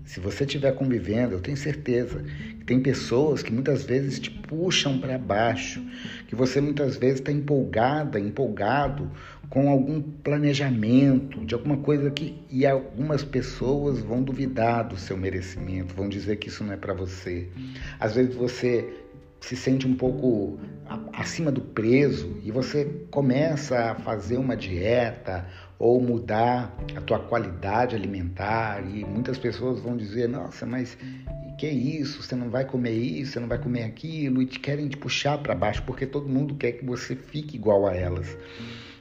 se 0.04 0.18
você 0.18 0.42
estiver 0.44 0.72
convivendo, 0.72 1.34
eu 1.34 1.40
tenho 1.40 1.56
certeza 1.56 2.22
que 2.58 2.64
tem 2.64 2.80
pessoas 2.80 3.44
que 3.44 3.52
muitas 3.52 3.84
vezes 3.84 4.18
te 4.18 4.28
puxam 4.28 4.98
para 4.98 5.16
baixo, 5.16 5.80
que 6.26 6.34
você 6.34 6.60
muitas 6.60 6.96
vezes 6.96 7.20
está 7.20 7.30
empolgada, 7.30 8.18
empolgado 8.18 9.08
com 9.48 9.70
algum 9.70 10.02
planejamento, 10.02 11.44
de 11.44 11.54
alguma 11.54 11.76
coisa 11.76 12.10
que 12.10 12.34
e 12.50 12.66
algumas 12.66 13.22
pessoas 13.22 14.00
vão 14.00 14.20
duvidar 14.20 14.88
do 14.88 14.96
seu 14.96 15.16
merecimento, 15.16 15.94
vão 15.94 16.08
dizer 16.08 16.36
que 16.36 16.48
isso 16.48 16.64
não 16.64 16.72
é 16.72 16.76
para 16.76 16.92
você. 16.92 17.48
Às 18.00 18.16
vezes 18.16 18.34
você 18.34 18.92
se 19.40 19.56
sente 19.56 19.86
um 19.86 19.94
pouco 19.94 20.58
acima 21.12 21.52
do 21.52 21.60
preso 21.60 22.36
e 22.44 22.50
você 22.50 22.84
começa 23.10 23.92
a 23.92 23.94
fazer 23.94 24.36
uma 24.36 24.56
dieta 24.56 25.46
ou 25.80 25.98
mudar 25.98 26.76
a 26.94 27.00
tua 27.00 27.18
qualidade 27.18 27.96
alimentar 27.96 28.84
e 28.86 29.02
muitas 29.02 29.38
pessoas 29.38 29.80
vão 29.80 29.96
dizer: 29.96 30.28
"Nossa, 30.28 30.66
mas 30.66 30.96
que 31.58 31.66
isso? 31.66 32.22
Você 32.22 32.36
não 32.36 32.50
vai 32.50 32.66
comer 32.66 32.92
isso, 32.92 33.32
você 33.32 33.40
não 33.40 33.48
vai 33.48 33.58
comer 33.58 33.84
aquilo" 33.84 34.42
e 34.42 34.46
te 34.46 34.60
querem 34.60 34.86
te 34.88 34.96
puxar 34.98 35.38
para 35.38 35.54
baixo 35.54 35.82
porque 35.86 36.06
todo 36.06 36.28
mundo 36.28 36.54
quer 36.54 36.72
que 36.72 36.84
você 36.84 37.16
fique 37.16 37.56
igual 37.56 37.86
a 37.86 37.96
elas. 37.96 38.36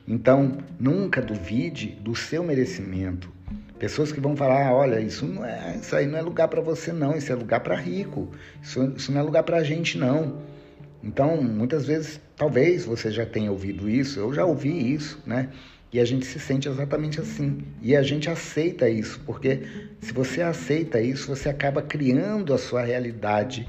Então, 0.08 0.58
nunca 0.80 1.22
duvide 1.22 1.88
do 2.02 2.16
seu 2.16 2.44
merecimento. 2.44 3.30
Pessoas 3.78 4.12
que 4.12 4.20
vão 4.20 4.36
falar, 4.36 4.74
olha, 4.74 5.00
isso 5.00 5.26
não 5.26 5.46
é, 5.46 5.78
isso 5.80 5.96
aí 5.96 6.08
não 6.08 6.18
é 6.18 6.22
lugar 6.22 6.48
para 6.48 6.62
você 6.62 6.92
não, 6.92 7.16
isso 7.16 7.32
é 7.32 7.36
lugar 7.36 7.60
para 7.60 7.76
rico. 7.76 8.30
Isso, 8.62 8.94
isso 8.96 9.12
não 9.12 9.20
é 9.22 9.24
lugar 9.24 9.44
para 9.44 9.64
gente 9.64 9.98
não. 9.98 10.42
Então, 11.04 11.42
muitas 11.42 11.86
vezes, 11.86 12.20
talvez 12.36 12.86
você 12.86 13.12
já 13.12 13.26
tenha 13.26 13.52
ouvido 13.52 13.90
isso, 13.90 14.20
eu 14.20 14.34
já 14.34 14.44
ouvi 14.46 14.94
isso, 14.94 15.22
né? 15.26 15.50
E 15.92 16.00
a 16.00 16.06
gente 16.06 16.26
se 16.26 16.40
sente 16.40 16.68
exatamente 16.68 17.20
assim. 17.20 17.64
E 17.82 17.96
a 17.96 18.04
gente 18.04 18.30
aceita 18.30 18.90
isso, 18.90 19.20
porque 19.26 19.64
se 20.00 20.14
você 20.14 20.42
aceita 20.42 21.02
isso, 21.02 21.28
você 21.28 21.50
acaba 21.50 21.82
criando 21.82 22.54
a 22.54 22.58
sua 22.58 22.84
realidade 22.84 23.68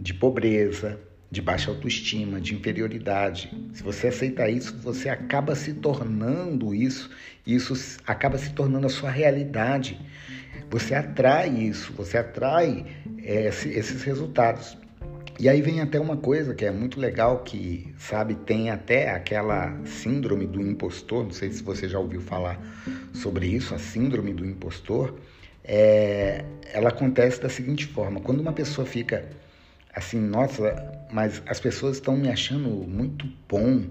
de 0.00 0.12
pobreza, 0.12 0.98
de 1.30 1.40
baixa 1.40 1.70
autoestima, 1.70 2.40
de 2.40 2.54
inferioridade. 2.54 3.52
Se 3.72 3.82
você 3.82 4.08
aceita 4.08 4.48
isso, 4.48 4.76
você 4.78 5.08
acaba 5.08 5.54
se 5.54 5.74
tornando 5.74 6.74
isso, 6.74 7.10
e 7.46 7.54
isso 7.54 7.74
acaba 8.06 8.38
se 8.38 8.52
tornando 8.52 8.86
a 8.86 8.90
sua 8.90 9.10
realidade. 9.10 10.00
Você 10.70 10.94
atrai 10.94 11.48
isso, 11.50 11.92
você 11.92 12.18
atrai 12.18 12.84
é, 13.22 13.46
esses 13.46 14.02
resultados. 14.02 14.76
E 15.38 15.48
aí 15.48 15.60
vem 15.60 15.80
até 15.80 15.98
uma 15.98 16.16
coisa 16.16 16.54
que 16.54 16.64
é 16.64 16.70
muito 16.70 17.00
legal, 17.00 17.40
que, 17.40 17.92
sabe, 17.98 18.36
tem 18.36 18.70
até 18.70 19.10
aquela 19.10 19.76
síndrome 19.84 20.46
do 20.46 20.60
impostor, 20.60 21.24
não 21.24 21.32
sei 21.32 21.50
se 21.50 21.62
você 21.62 21.88
já 21.88 21.98
ouviu 21.98 22.20
falar 22.20 22.60
sobre 23.12 23.46
isso, 23.46 23.74
a 23.74 23.78
síndrome 23.78 24.32
do 24.32 24.46
impostor, 24.46 25.14
é, 25.64 26.44
ela 26.72 26.90
acontece 26.90 27.40
da 27.40 27.48
seguinte 27.48 27.84
forma, 27.84 28.20
quando 28.20 28.40
uma 28.40 28.52
pessoa 28.52 28.86
fica 28.86 29.28
assim, 29.92 30.20
nossa, 30.20 30.92
mas 31.12 31.42
as 31.46 31.58
pessoas 31.58 31.96
estão 31.96 32.16
me 32.16 32.28
achando 32.28 32.68
muito 32.68 33.26
bom, 33.48 33.82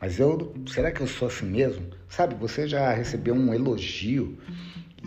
mas 0.00 0.20
eu, 0.20 0.54
será 0.68 0.92
que 0.92 1.00
eu 1.00 1.06
sou 1.08 1.26
assim 1.26 1.46
mesmo? 1.46 1.86
Sabe, 2.08 2.36
você 2.36 2.68
já 2.68 2.92
recebeu 2.92 3.34
um 3.34 3.52
elogio 3.52 4.38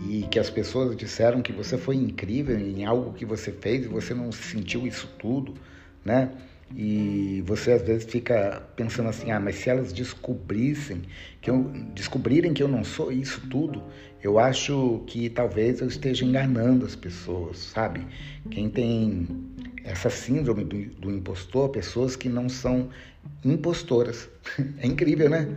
e 0.06 0.22
que 0.30 0.38
as 0.38 0.50
pessoas 0.50 0.96
disseram 0.96 1.40
que 1.40 1.52
você 1.52 1.78
foi 1.78 1.96
incrível 1.96 2.58
em 2.58 2.84
algo 2.84 3.14
que 3.14 3.24
você 3.24 3.52
fez 3.52 3.84
e 3.84 3.88
você 3.88 4.12
não 4.12 4.30
sentiu 4.30 4.86
isso 4.86 5.08
tudo, 5.18 5.54
né? 6.04 6.30
E 6.76 7.42
você 7.46 7.72
às 7.72 7.82
vezes 7.82 8.04
fica 8.04 8.62
pensando 8.76 9.08
assim, 9.08 9.30
ah, 9.30 9.40
mas 9.40 9.56
se 9.56 9.70
elas 9.70 9.92
descobrissem 9.92 11.02
que 11.40 11.48
eu 11.50 11.72
descobrirem 11.94 12.52
que 12.52 12.62
eu 12.62 12.68
não 12.68 12.84
sou 12.84 13.10
isso 13.10 13.40
tudo, 13.48 13.82
eu 14.22 14.38
acho 14.38 15.02
que 15.06 15.30
talvez 15.30 15.80
eu 15.80 15.88
esteja 15.88 16.24
enganando 16.24 16.84
as 16.84 16.94
pessoas, 16.94 17.58
sabe? 17.58 18.06
Quem 18.50 18.68
tem 18.68 19.26
essa 19.84 20.10
síndrome 20.10 20.64
do, 20.64 20.84
do 21.00 21.10
impostor, 21.10 21.70
pessoas 21.70 22.14
que 22.16 22.28
não 22.28 22.48
são 22.48 22.90
impostoras. 23.44 24.28
É 24.78 24.86
incrível, 24.86 25.28
né? 25.30 25.48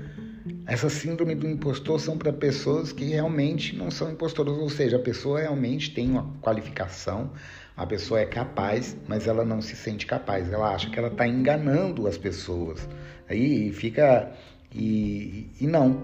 Essa 0.66 0.90
síndrome 0.90 1.36
do 1.36 1.48
impostor 1.48 2.00
são 2.00 2.18
para 2.18 2.34
pessoas 2.34 2.92
que 2.92 3.06
realmente 3.06 3.76
não 3.76 3.92
são 3.92 4.12
impostoras, 4.12 4.58
ou 4.58 4.70
seja, 4.70 4.98
a 4.98 5.00
pessoa 5.00 5.40
realmente 5.40 5.94
tem 5.94 6.10
uma 6.10 6.34
qualificação, 6.42 7.32
a 7.76 7.86
pessoa 7.86 8.20
é 8.20 8.26
capaz, 8.26 8.96
mas 9.08 9.28
ela 9.28 9.46
não 9.46 9.62
se 9.62 9.76
sente 9.76 10.06
capaz, 10.06 10.52
ela 10.52 10.74
acha 10.74 10.90
que 10.90 11.00
ela 11.00 11.08
está 11.08 11.28
enganando 11.28 12.08
as 12.08 12.18
pessoas. 12.18 12.88
Aí 13.30 13.72
fica. 13.74 14.32
E, 14.74 15.50
e 15.60 15.68
não, 15.68 16.04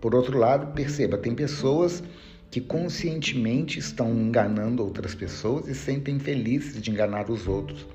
Por 0.00 0.14
outro 0.14 0.38
lado, 0.38 0.72
perceba, 0.74 1.18
tem 1.18 1.34
pessoas 1.34 2.02
que 2.50 2.60
conscientemente 2.60 3.78
estão 3.78 4.12
enganando 4.12 4.82
outras 4.82 5.14
pessoas 5.14 5.68
e 5.68 5.74
sentem 5.74 6.18
felizes 6.18 6.80
de 6.80 6.90
enganar 6.90 7.30
os 7.30 7.46
outros. 7.46 7.86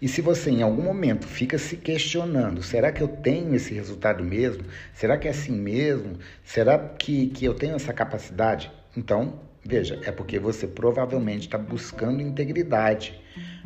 E 0.00 0.08
se 0.08 0.20
você 0.20 0.50
em 0.50 0.62
algum 0.62 0.82
momento 0.82 1.26
fica 1.26 1.58
se 1.58 1.76
questionando, 1.76 2.62
será 2.62 2.92
que 2.92 3.02
eu 3.02 3.08
tenho 3.08 3.54
esse 3.54 3.74
resultado 3.74 4.24
mesmo? 4.24 4.64
Será 4.94 5.16
que 5.18 5.28
é 5.28 5.30
assim 5.30 5.52
mesmo? 5.52 6.18
Será 6.44 6.78
que, 6.78 7.28
que 7.28 7.44
eu 7.44 7.54
tenho 7.54 7.76
essa 7.76 7.92
capacidade? 7.92 8.70
Então, 8.96 9.40
veja, 9.68 10.00
é 10.02 10.10
porque 10.10 10.38
você 10.38 10.66
provavelmente 10.66 11.42
está 11.42 11.58
buscando 11.58 12.22
integridade, 12.22 13.20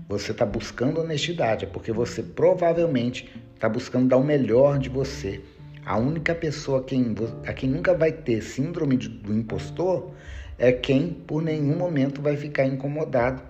você 0.08 0.32
está 0.32 0.44
buscando 0.44 1.00
honestidade, 1.00 1.64
é 1.64 1.68
porque 1.68 1.92
você 1.92 2.24
provavelmente 2.24 3.32
está 3.54 3.68
buscando 3.68 4.08
dar 4.08 4.16
o 4.16 4.24
melhor 4.24 4.80
de 4.80 4.88
você. 4.88 5.40
A 5.86 5.96
única 5.96 6.34
pessoa 6.34 6.80
a 6.80 6.82
quem, 6.82 7.14
a 7.46 7.52
quem 7.52 7.70
nunca 7.70 7.94
vai 7.94 8.10
ter 8.10 8.42
síndrome 8.42 8.96
do 8.96 9.32
impostor 9.32 10.10
é 10.58 10.72
quem 10.72 11.08
por 11.08 11.40
nenhum 11.40 11.76
momento 11.76 12.20
vai 12.20 12.36
ficar 12.36 12.66
incomodado 12.66 13.40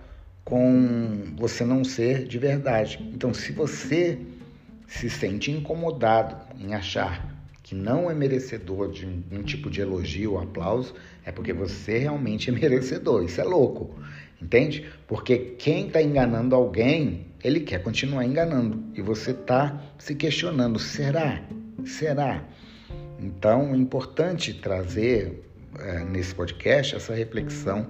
com 0.44 1.34
você 1.38 1.64
não 1.64 1.82
ser 1.82 2.24
de 2.24 2.38
verdade. 2.38 2.98
Então, 3.14 3.32
se 3.32 3.50
você 3.52 4.18
se 4.86 5.08
sente 5.08 5.50
incomodado 5.50 6.36
em 6.60 6.74
achar 6.74 7.41
que 7.62 7.74
não 7.74 8.10
é 8.10 8.14
merecedor 8.14 8.90
de 8.90 9.06
um, 9.06 9.22
um 9.30 9.42
tipo 9.42 9.70
de 9.70 9.80
elogio 9.80 10.32
ou 10.32 10.40
aplauso, 10.40 10.94
é 11.24 11.30
porque 11.30 11.52
você 11.52 11.98
realmente 11.98 12.50
é 12.50 12.52
merecedor. 12.52 13.24
Isso 13.24 13.40
é 13.40 13.44
louco, 13.44 13.94
entende? 14.40 14.90
Porque 15.06 15.54
quem 15.58 15.86
está 15.86 16.02
enganando 16.02 16.54
alguém, 16.54 17.26
ele 17.42 17.60
quer 17.60 17.82
continuar 17.82 18.24
enganando. 18.24 18.82
E 18.94 19.00
você 19.00 19.30
está 19.30 19.80
se 19.98 20.14
questionando: 20.14 20.78
será? 20.78 21.42
Será? 21.84 22.44
Então 23.20 23.72
é 23.72 23.76
importante 23.76 24.52
trazer 24.52 25.42
é, 25.78 26.04
nesse 26.04 26.34
podcast 26.34 26.96
essa 26.96 27.14
reflexão, 27.14 27.86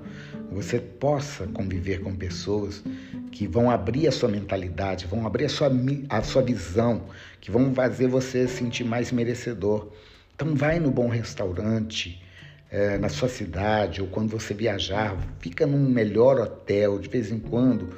você 0.50 0.78
possa 0.78 1.46
conviver 1.48 2.00
com 2.00 2.14
pessoas 2.14 2.82
que 3.30 3.46
vão 3.46 3.70
abrir 3.70 4.06
a 4.06 4.12
sua 4.12 4.28
mentalidade, 4.28 5.06
vão 5.06 5.26
abrir 5.26 5.46
a 5.46 5.48
sua, 5.48 5.70
a 6.08 6.22
sua 6.22 6.42
visão, 6.42 7.06
que 7.42 7.50
vão 7.50 7.74
fazer 7.74 8.06
você 8.06 8.48
se 8.48 8.56
sentir 8.56 8.84
mais 8.84 9.12
merecedor. 9.12 9.88
Então 10.34 10.54
vai 10.54 10.80
no 10.80 10.90
bom 10.90 11.08
restaurante, 11.08 12.22
é, 12.70 12.96
na 12.96 13.10
sua 13.10 13.28
cidade, 13.28 14.00
ou 14.00 14.08
quando 14.08 14.30
você 14.30 14.54
viajar, 14.54 15.14
fica 15.40 15.66
num 15.66 15.90
melhor 15.90 16.40
hotel 16.40 16.98
de 16.98 17.10
vez 17.10 17.30
em 17.30 17.38
quando. 17.38 17.94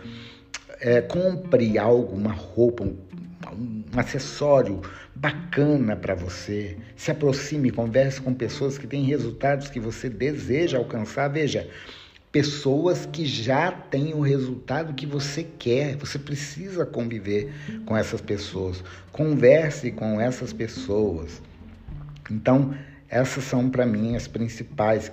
É, 0.80 1.00
compre 1.00 1.78
algo, 1.78 2.16
uma 2.16 2.32
roupa, 2.32 2.82
um 2.82 2.96
um 3.52 3.98
acessório 3.98 4.80
bacana 5.14 5.96
para 5.96 6.14
você. 6.14 6.76
Se 6.96 7.10
aproxime, 7.10 7.70
converse 7.70 8.20
com 8.20 8.32
pessoas 8.34 8.78
que 8.78 8.86
têm 8.86 9.04
resultados 9.04 9.68
que 9.68 9.78
você 9.78 10.08
deseja 10.08 10.78
alcançar. 10.78 11.28
Veja, 11.28 11.68
pessoas 12.34 13.06
que 13.06 13.24
já 13.24 13.70
têm 13.70 14.12
o 14.12 14.20
resultado 14.20 14.92
que 14.92 15.06
você 15.06 15.44
quer. 15.44 15.94
Você 15.98 16.18
precisa 16.18 16.84
conviver 16.84 17.52
com 17.86 17.96
essas 17.96 18.20
pessoas. 18.20 18.82
Converse 19.12 19.92
com 19.92 20.20
essas 20.20 20.52
pessoas. 20.52 21.40
Então, 22.28 22.74
essas 23.08 23.44
são 23.44 23.70
para 23.70 23.86
mim 23.86 24.16
as 24.16 24.26
principais 24.26 25.12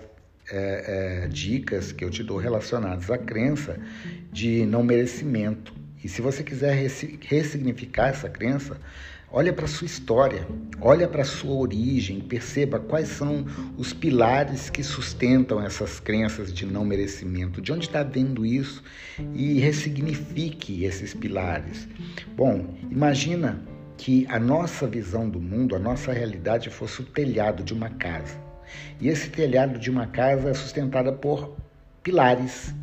é, 0.49 1.25
é, 1.25 1.27
dicas 1.27 1.91
que 1.91 2.03
eu 2.03 2.09
te 2.09 2.23
dou 2.23 2.39
relacionadas 2.39 3.11
à 3.11 3.19
crença 3.19 3.77
de 4.31 4.65
não 4.65 4.81
merecimento. 4.81 5.75
E 6.03 6.09
se 6.09 6.23
você 6.23 6.41
quiser 6.41 6.73
ressignificar 6.73 8.07
essa 8.07 8.29
crença, 8.29 8.77
olha 9.33 9.53
para 9.53 9.65
a 9.65 9.67
sua 9.67 9.85
história, 9.85 10.45
olha 10.81 11.07
para 11.07 11.21
a 11.21 11.25
sua 11.25 11.56
origem, 11.56 12.19
perceba 12.19 12.79
quais 12.79 13.08
são 13.08 13.45
os 13.77 13.93
pilares 13.93 14.69
que 14.69 14.84
sustentam 14.84 15.62
essas 15.63 15.99
crenças 15.99 16.53
de 16.53 16.65
não 16.65 16.84
merecimento, 16.84 17.62
de 17.62 17.71
onde 17.71 17.88
está 17.88 18.03
vendo 18.03 18.45
isso 18.45 18.84
e 19.34 19.60
ressignifique 19.60 20.84
esses 20.84 21.13
pilares. 21.13 21.88
Bom, 22.36 22.75
imagina 22.89 23.63
que 23.97 24.25
a 24.29 24.39
nossa 24.39 24.88
visão 24.88 25.29
do 25.29 25.39
mundo, 25.39 25.75
a 25.75 25.79
nossa 25.79 26.12
realidade 26.12 26.69
fosse 26.69 27.01
o 27.01 27.06
telhado 27.06 27.63
de 27.63 27.73
uma 27.73 27.89
casa. 27.89 28.36
E 28.99 29.08
esse 29.08 29.29
telhado 29.29 29.79
de 29.79 29.89
uma 29.89 30.08
casa 30.08 30.49
é 30.49 30.53
sustentada 30.53 31.12
por 31.12 31.56
pilares 32.03 32.73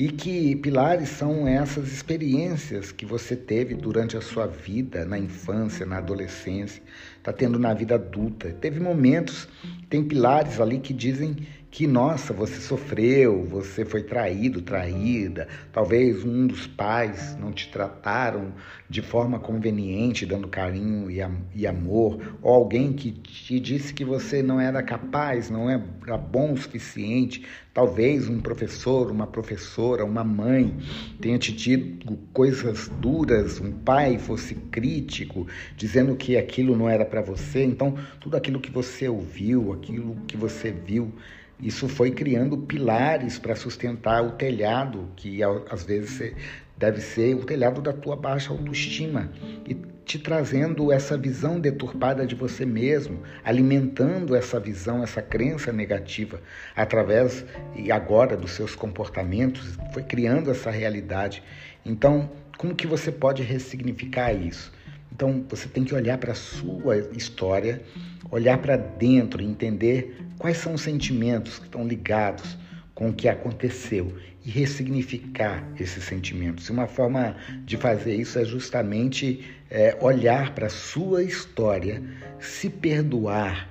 e 0.00 0.08
que 0.08 0.56
pilares 0.56 1.10
são 1.10 1.46
essas 1.46 1.92
experiências 1.92 2.90
que 2.90 3.04
você 3.04 3.36
teve 3.36 3.74
durante 3.74 4.16
a 4.16 4.22
sua 4.22 4.46
vida, 4.46 5.04
na 5.04 5.18
infância, 5.18 5.84
na 5.84 5.98
adolescência, 5.98 6.82
está 7.18 7.34
tendo 7.34 7.58
na 7.58 7.74
vida 7.74 7.96
adulta. 7.96 8.48
Teve 8.62 8.80
momentos, 8.80 9.46
tem 9.90 10.02
pilares 10.02 10.58
ali 10.58 10.78
que 10.78 10.94
dizem 10.94 11.36
que, 11.70 11.86
nossa, 11.86 12.32
você 12.32 12.60
sofreu, 12.60 13.44
você 13.44 13.84
foi 13.84 14.02
traído, 14.02 14.60
traída, 14.60 15.46
talvez 15.72 16.24
um 16.24 16.46
dos 16.46 16.66
pais 16.66 17.36
não 17.38 17.52
te 17.52 17.68
trataram 17.68 18.52
de 18.88 19.00
forma 19.00 19.38
conveniente, 19.38 20.26
dando 20.26 20.48
carinho 20.48 21.08
e, 21.08 21.20
e 21.54 21.66
amor, 21.66 22.38
ou 22.42 22.52
alguém 22.52 22.92
que 22.92 23.12
te 23.12 23.60
disse 23.60 23.94
que 23.94 24.04
você 24.04 24.42
não 24.42 24.60
era 24.60 24.82
capaz, 24.82 25.48
não 25.48 25.70
era 25.70 26.18
bom 26.18 26.54
o 26.54 26.56
suficiente, 26.56 27.46
talvez 27.72 28.28
um 28.28 28.40
professor, 28.40 29.08
uma 29.08 29.28
professora, 29.28 30.04
uma 30.04 30.24
mãe 30.24 30.76
tenha 31.20 31.38
te 31.38 31.52
dito 31.52 32.18
coisas 32.32 32.88
duras, 33.00 33.60
um 33.60 33.70
pai 33.70 34.18
fosse 34.18 34.56
crítico, 34.56 35.46
dizendo 35.76 36.16
que 36.16 36.36
aquilo 36.36 36.76
não 36.76 36.88
era 36.88 37.04
para 37.04 37.22
você, 37.22 37.62
então 37.62 37.94
tudo 38.18 38.36
aquilo 38.36 38.60
que 38.60 38.72
você 38.72 39.08
ouviu, 39.08 39.72
aquilo 39.72 40.16
que 40.26 40.36
você 40.36 40.72
viu, 40.72 41.12
isso 41.62 41.88
foi 41.88 42.10
criando 42.10 42.56
pilares 42.58 43.38
para 43.38 43.54
sustentar 43.54 44.22
o 44.22 44.32
telhado, 44.32 45.10
que 45.16 45.40
às 45.42 45.84
vezes 45.84 46.34
deve 46.76 47.00
ser 47.00 47.34
o 47.34 47.44
telhado 47.44 47.82
da 47.82 47.92
tua 47.92 48.16
baixa 48.16 48.50
autoestima, 48.50 49.30
e 49.68 49.74
te 50.04 50.18
trazendo 50.18 50.90
essa 50.90 51.16
visão 51.16 51.60
deturpada 51.60 52.26
de 52.26 52.34
você 52.34 52.64
mesmo, 52.64 53.22
alimentando 53.44 54.34
essa 54.34 54.58
visão, 54.58 55.02
essa 55.02 55.22
crença 55.22 55.72
negativa 55.72 56.40
através 56.74 57.44
e 57.76 57.92
agora 57.92 58.36
dos 58.36 58.52
seus 58.52 58.74
comportamentos, 58.74 59.78
foi 59.92 60.02
criando 60.02 60.50
essa 60.50 60.70
realidade. 60.70 61.42
Então, 61.84 62.30
como 62.58 62.74
que 62.74 62.86
você 62.86 63.12
pode 63.12 63.42
ressignificar 63.42 64.32
isso? 64.32 64.72
Então, 65.20 65.44
você 65.50 65.68
tem 65.68 65.84
que 65.84 65.94
olhar 65.94 66.16
para 66.16 66.32
a 66.32 66.34
sua 66.34 66.96
história, 67.14 67.82
olhar 68.30 68.56
para 68.56 68.78
dentro, 68.78 69.42
entender 69.42 70.16
quais 70.38 70.56
são 70.56 70.72
os 70.72 70.80
sentimentos 70.80 71.58
que 71.58 71.66
estão 71.66 71.86
ligados 71.86 72.56
com 72.94 73.10
o 73.10 73.12
que 73.12 73.28
aconteceu 73.28 74.16
e 74.42 74.48
ressignificar 74.48 75.62
esses 75.78 76.04
sentimentos. 76.04 76.66
E 76.68 76.72
uma 76.72 76.86
forma 76.86 77.36
de 77.66 77.76
fazer 77.76 78.14
isso 78.14 78.38
é 78.38 78.46
justamente 78.46 79.44
é, 79.68 79.94
olhar 80.00 80.54
para 80.54 80.68
a 80.68 80.70
sua 80.70 81.22
história, 81.22 82.02
se 82.38 82.70
perdoar, 82.70 83.68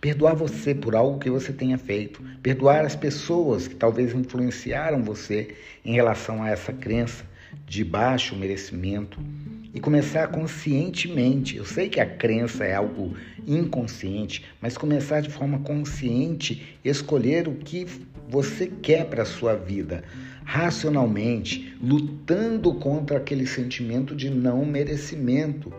perdoar 0.00 0.36
você 0.36 0.76
por 0.76 0.94
algo 0.94 1.18
que 1.18 1.28
você 1.28 1.52
tenha 1.52 1.76
feito, 1.76 2.22
perdoar 2.40 2.84
as 2.84 2.94
pessoas 2.94 3.66
que 3.66 3.74
talvez 3.74 4.14
influenciaram 4.14 5.02
você 5.02 5.56
em 5.84 5.94
relação 5.94 6.40
a 6.40 6.50
essa 6.50 6.72
crença 6.72 7.24
de 7.66 7.82
baixo 7.82 8.36
merecimento 8.36 9.18
e 9.74 9.80
começar 9.80 10.28
conscientemente. 10.28 11.56
Eu 11.56 11.64
sei 11.64 11.88
que 11.88 12.00
a 12.00 12.06
crença 12.06 12.64
é 12.64 12.74
algo 12.74 13.14
inconsciente, 13.46 14.44
mas 14.60 14.78
começar 14.78 15.20
de 15.20 15.28
forma 15.28 15.58
consciente, 15.58 16.78
escolher 16.84 17.48
o 17.48 17.56
que 17.56 17.86
você 18.28 18.66
quer 18.66 19.06
para 19.06 19.22
a 19.22 19.26
sua 19.26 19.54
vida, 19.54 20.04
racionalmente, 20.44 21.76
lutando 21.82 22.72
contra 22.74 23.18
aquele 23.18 23.46
sentimento 23.46 24.14
de 24.14 24.30
não 24.30 24.64
merecimento. 24.64 25.72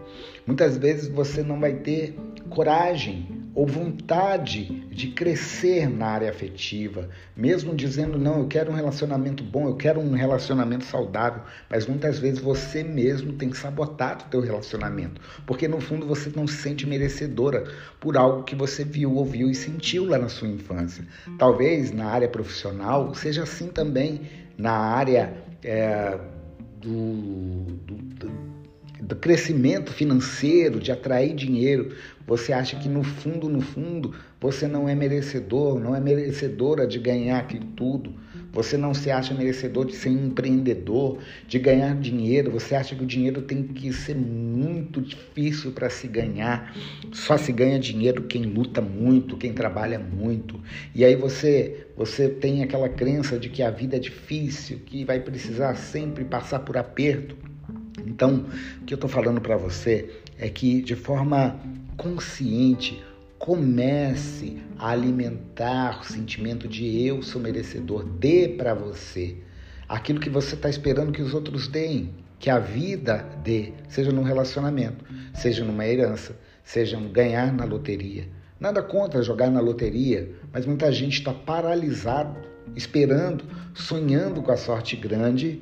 Muitas 0.46 0.78
vezes 0.78 1.08
você 1.08 1.42
não 1.42 1.60
vai 1.60 1.74
ter 1.76 2.16
coragem 2.50 3.45
ou 3.56 3.66
vontade 3.66 4.66
de 4.92 5.08
crescer 5.08 5.90
na 5.90 6.08
área 6.08 6.30
afetiva, 6.30 7.10
mesmo 7.36 7.74
dizendo 7.74 8.20
não, 8.20 8.40
eu 8.40 8.48
quero 8.48 8.70
um 8.70 8.76
relacionamento 8.76 9.42
bom, 9.44 9.70
eu 9.70 9.76
quero 9.78 10.02
um 10.02 10.12
relacionamento 10.12 10.84
saudável, 10.84 11.42
mas 11.70 11.88
muitas 11.88 12.20
vezes 12.20 12.40
você 12.40 12.84
mesmo 12.84 13.32
tem 13.34 13.54
sabotado 13.54 14.26
o 14.26 14.28
teu 14.28 14.42
relacionamento, 14.42 15.22
porque 15.48 15.70
no 15.70 15.80
fundo 15.80 16.06
você 16.06 16.30
não 16.36 16.46
se 16.46 16.58
sente 16.58 16.86
merecedora 16.86 17.64
por 18.00 18.18
algo 18.18 18.44
que 18.44 18.56
você 18.56 18.84
viu, 18.84 19.16
ouviu 19.16 19.50
e 19.50 19.56
sentiu 19.56 20.06
lá 20.06 20.18
na 20.18 20.28
sua 20.28 20.50
infância. 20.50 21.08
Talvez 21.40 21.92
na 21.92 22.08
área 22.08 22.28
profissional 22.28 23.16
seja 23.16 23.44
assim 23.44 23.70
também 23.70 24.22
na 24.58 24.74
área 24.74 25.34
é, 25.64 26.20
do, 26.82 27.64
do, 27.86 27.96
do 29.06 29.16
crescimento 29.16 29.94
financeiro, 29.94 30.80
de 30.80 30.92
atrair 30.92 31.36
dinheiro, 31.36 31.96
você 32.26 32.52
acha 32.52 32.76
que 32.76 32.90
no 32.90 33.04
fundo, 33.04 33.48
no 33.48 33.62
fundo, 33.62 34.16
você 34.42 34.68
não 34.68 34.90
é 34.90 34.96
merecedor, 34.96 35.80
não 35.80 35.96
é 35.96 36.00
merecedora 36.00 36.88
de 36.88 36.98
ganhar 36.98 37.38
aquilo 37.38 37.66
tudo. 37.76 38.14
você 38.52 38.78
não 38.78 38.94
se 38.94 39.12
acha 39.12 39.34
merecedor 39.34 39.86
de 39.86 39.94
ser 39.94 40.10
empreendedor, 40.10 41.20
de 41.46 41.60
ganhar 41.60 41.94
dinheiro, 42.00 42.50
você 42.50 42.74
acha 42.74 42.96
que 42.96 43.04
o 43.04 43.06
dinheiro 43.06 43.42
tem 43.42 43.62
que 43.62 43.92
ser 43.92 44.16
muito 44.16 45.02
difícil 45.02 45.74
para 45.74 45.90
se 45.90 46.08
ganhar. 46.08 46.74
Só 47.12 47.38
se 47.38 47.52
ganha 47.52 47.78
dinheiro 47.78 48.24
quem 48.24 48.44
luta 48.44 48.82
muito, 48.82 49.38
quem 49.38 49.54
trabalha 49.54 50.00
muito. 50.00 50.60
E 50.96 51.04
aí 51.04 51.16
você 51.16 51.86
você 51.98 52.28
tem 52.30 52.64
aquela 52.64 52.90
crença 52.90 53.38
de 53.38 53.50
que 53.50 53.62
a 53.62 53.70
vida 53.70 53.98
é 53.98 54.00
difícil, 54.00 54.80
que 54.86 55.06
vai 55.06 55.20
precisar 55.20 55.76
sempre 55.76 56.24
passar 56.24 56.60
por 56.60 56.78
aperto. 56.78 57.36
Então, 58.06 58.46
o 58.82 58.86
que 58.86 58.94
eu 58.94 58.98
estou 58.98 59.10
falando 59.10 59.42
para 59.42 59.58
você 59.58 60.10
é 60.38 60.50
que 60.50 60.82
de 60.82 60.96
forma 60.96 61.60
consciente 61.98 63.02
comece 63.38 64.58
a 64.78 64.90
alimentar 64.90 66.02
o 66.02 66.06
sentimento 66.06 66.68
de 66.68 67.06
eu 67.06 67.22
sou 67.22 67.42
merecedor, 67.42 68.04
dê 68.04 68.48
para 68.48 68.74
você 68.74 69.38
aquilo 69.88 70.20
que 70.20 70.30
você 70.30 70.56
está 70.56 70.70
esperando 70.70 71.12
que 71.12 71.22
os 71.22 71.34
outros 71.34 71.68
deem, 71.68 72.14
que 72.40 72.50
a 72.50 72.60
vida 72.60 73.26
dê, 73.44 73.74
seja 73.88 74.12
num 74.12 74.24
relacionamento, 74.24 75.06
seja 75.34 75.64
numa 75.64 75.86
herança, 75.86 76.36
seja 76.64 76.98
um 76.98 77.10
ganhar 77.10 77.54
na 77.54 77.66
loteria. 77.66 78.28
Nada 78.60 78.82
contra 78.82 79.22
jogar 79.22 79.52
na 79.52 79.60
loteria, 79.60 80.32
mas 80.52 80.66
muita 80.66 80.92
gente 80.92 81.20
está 81.20 81.34
paralisado, 81.34 82.40
esperando, 82.76 83.44
sonhando 83.74 84.42
com 84.42 84.52
a 84.52 84.58
sorte 84.58 84.96
grande 84.96 85.62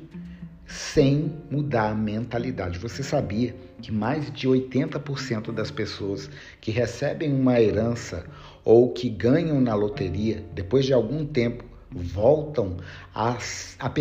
sem 0.66 1.32
mudar 1.50 1.90
a 1.90 1.94
mentalidade. 1.94 2.78
Você 2.78 3.02
sabia 3.02 3.54
que 3.80 3.92
mais 3.92 4.30
de 4.32 4.48
80% 4.48 5.52
das 5.52 5.70
pessoas 5.70 6.30
que 6.60 6.70
recebem 6.70 7.32
uma 7.32 7.60
herança 7.60 8.24
ou 8.64 8.92
que 8.92 9.08
ganham 9.10 9.60
na 9.60 9.74
loteria, 9.74 10.44
depois 10.54 10.86
de 10.86 10.92
algum 10.92 11.26
tempo, 11.26 11.64
voltam 11.90 12.78
a, 13.14 13.36
a, 13.78 13.92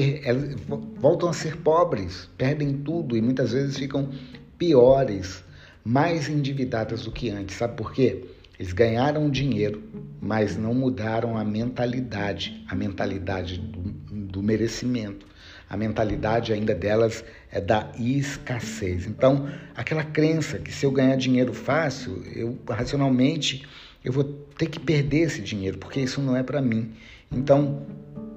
voltam 0.95 1.29
a 1.29 1.33
ser 1.33 1.57
pobres, 1.57 2.29
perdem 2.37 2.73
tudo 2.77 3.15
e 3.15 3.21
muitas 3.21 3.51
vezes 3.51 3.77
ficam 3.77 4.09
piores, 4.57 5.43
mais 5.83 6.29
endividadas 6.29 7.03
do 7.03 7.11
que 7.11 7.29
antes. 7.29 7.57
Sabe 7.57 7.75
por 7.75 7.93
quê? 7.93 8.23
Eles 8.57 8.71
ganharam 8.71 9.29
dinheiro, 9.29 9.83
mas 10.21 10.55
não 10.55 10.73
mudaram 10.73 11.37
a 11.37 11.43
mentalidade, 11.43 12.63
a 12.69 12.75
mentalidade 12.75 13.59
do, 13.59 13.81
do 14.11 14.41
merecimento 14.41 15.32
a 15.73 15.77
mentalidade 15.77 16.53
ainda 16.53 16.75
delas 16.75 17.25
é 17.51 17.59
da 17.59 17.91
escassez. 17.97 19.07
Então, 19.07 19.49
aquela 19.75 20.03
crença 20.03 20.59
que 20.59 20.71
se 20.71 20.85
eu 20.85 20.91
ganhar 20.91 21.15
dinheiro 21.15 21.51
fácil, 21.51 22.21
eu 22.35 22.59
racionalmente 22.69 23.67
eu 24.05 24.13
vou 24.13 24.23
ter 24.23 24.67
que 24.67 24.79
perder 24.79 25.21
esse 25.21 25.41
dinheiro, 25.41 25.79
porque 25.79 25.99
isso 25.99 26.21
não 26.21 26.37
é 26.37 26.43
para 26.43 26.61
mim. 26.61 26.93
Então, 27.31 27.87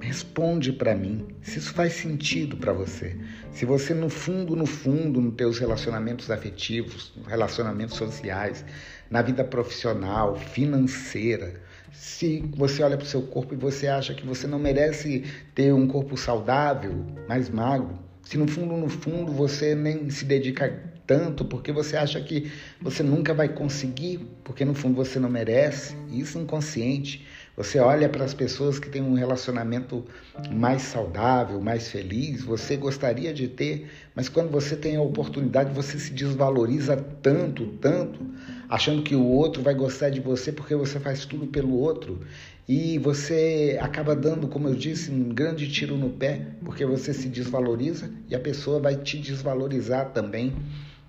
responde 0.01 0.73
para 0.73 0.95
mim 0.95 1.27
se 1.43 1.59
isso 1.59 1.75
faz 1.75 1.93
sentido 1.93 2.57
para 2.57 2.73
você. 2.73 3.15
Se 3.53 3.67
você 3.67 3.93
no 3.93 4.09
fundo, 4.09 4.57
no 4.57 4.65
fundo, 4.65 5.21
nos 5.21 5.35
teus 5.35 5.59
relacionamentos 5.59 6.31
afetivos, 6.31 7.13
relacionamentos 7.29 7.99
sociais, 7.99 8.65
na 9.11 9.21
vida 9.21 9.45
profissional, 9.45 10.37
financeira, 10.37 11.61
se 11.99 12.45
você 12.57 12.83
olha 12.83 12.97
para 12.97 13.05
o 13.05 13.09
seu 13.09 13.23
corpo 13.23 13.55
e 13.55 13.57
você 13.57 13.89
acha 13.89 14.15
que 14.15 14.27
você 14.27 14.47
não 14.47 14.59
merece 14.59 15.25
ter 15.55 15.73
um 15.73 15.87
corpo 15.87 16.17
saudável, 16.17 17.05
mais 17.29 17.49
magro, 17.49 17.99
se 18.23 18.37
no 18.37 18.49
fundo, 18.49 18.77
no 18.77 18.89
fundo, 18.89 19.33
você 19.33 19.75
nem 19.75 20.11
se 20.11 20.25
dedica 20.25 20.83
tanto 21.07 21.45
porque 21.45 21.71
você 21.71 21.97
acha 21.97 22.21
que 22.21 22.51
você 22.81 23.03
nunca 23.03 23.33
vai 23.33 23.49
conseguir, 23.49 24.19
porque 24.43 24.65
no 24.65 24.75
fundo 24.75 24.97
você 24.97 25.21
não 25.21 25.31
merece, 25.31 25.95
isso 26.11 26.39
inconsciente. 26.39 27.25
Você 27.57 27.79
olha 27.79 28.07
para 28.07 28.23
as 28.23 28.35
pessoas 28.35 28.79
que 28.79 28.91
têm 28.91 29.01
um 29.01 29.15
relacionamento 29.15 30.05
mais 30.53 30.83
saudável, 30.83 31.59
mais 31.59 31.89
feliz, 31.89 32.43
você 32.45 32.77
gostaria 32.77 33.33
de 33.33 33.49
ter, 33.49 33.91
mas 34.15 34.29
quando 34.29 34.51
você 34.51 34.77
tem 34.77 34.97
a 34.97 35.01
oportunidade, 35.01 35.73
você 35.73 35.99
se 35.99 36.13
desvaloriza 36.13 36.99
tanto, 37.23 37.67
tanto, 37.81 38.21
achando 38.69 39.03
que 39.03 39.15
o 39.15 39.25
outro 39.25 39.63
vai 39.63 39.75
gostar 39.75 40.11
de 40.11 40.21
você 40.21 40.53
porque 40.53 40.75
você 40.75 41.01
faz 41.01 41.25
tudo 41.25 41.47
pelo 41.47 41.73
outro. 41.79 42.21
E 42.69 42.99
você 42.99 43.79
acaba 43.81 44.15
dando, 44.15 44.49
como 44.49 44.69
eu 44.69 44.75
disse, 44.75 45.11
um 45.11 45.31
grande 45.31 45.67
tiro 45.73 45.97
no 45.97 46.11
pé, 46.11 46.49
porque 46.63 46.85
você 46.85 47.15
se 47.15 47.27
desvaloriza 47.27 48.11
e 48.29 48.35
a 48.35 48.41
pessoa 48.41 48.79
vai 48.81 48.97
te 48.97 49.17
desvalorizar 49.17 50.11
também, 50.11 50.53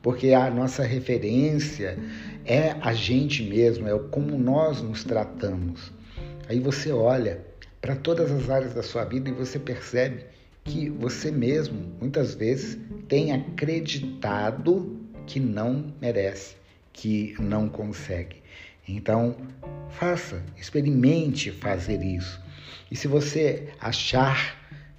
porque 0.02 0.32
a 0.32 0.50
nossa 0.50 0.84
referência 0.84 2.00
é 2.46 2.74
a 2.80 2.94
gente 2.94 3.44
mesmo, 3.44 3.86
é 3.90 4.00
como 4.12 4.38
nós 4.38 4.82
nos 4.82 5.04
tratamos. 5.04 5.98
Aí 6.50 6.60
você 6.60 6.92
olha 6.92 7.46
para 7.82 7.96
todas 7.96 8.32
as 8.32 8.50
áreas 8.50 8.74
da 8.74 8.84
sua 8.84 9.04
vida 9.04 9.30
e 9.30 9.34
você 9.34 9.60
percebe 9.60 10.26
que 10.64 10.90
você 10.90 11.32
mesmo, 11.32 11.96
muitas 12.00 12.36
vezes, 12.36 12.78
tem 13.08 13.32
acreditado 13.32 15.00
que 15.26 15.40
não 15.40 15.94
merece, 16.02 16.56
que 16.92 17.36
não 17.40 17.70
consegue. 17.70 18.42
Então, 18.88 19.36
faça, 19.90 20.42
experimente 20.58 21.52
fazer 21.52 22.02
isso. 22.02 22.42
E 22.90 22.96
se 22.96 23.08
você 23.08 23.70
achar 23.80 24.56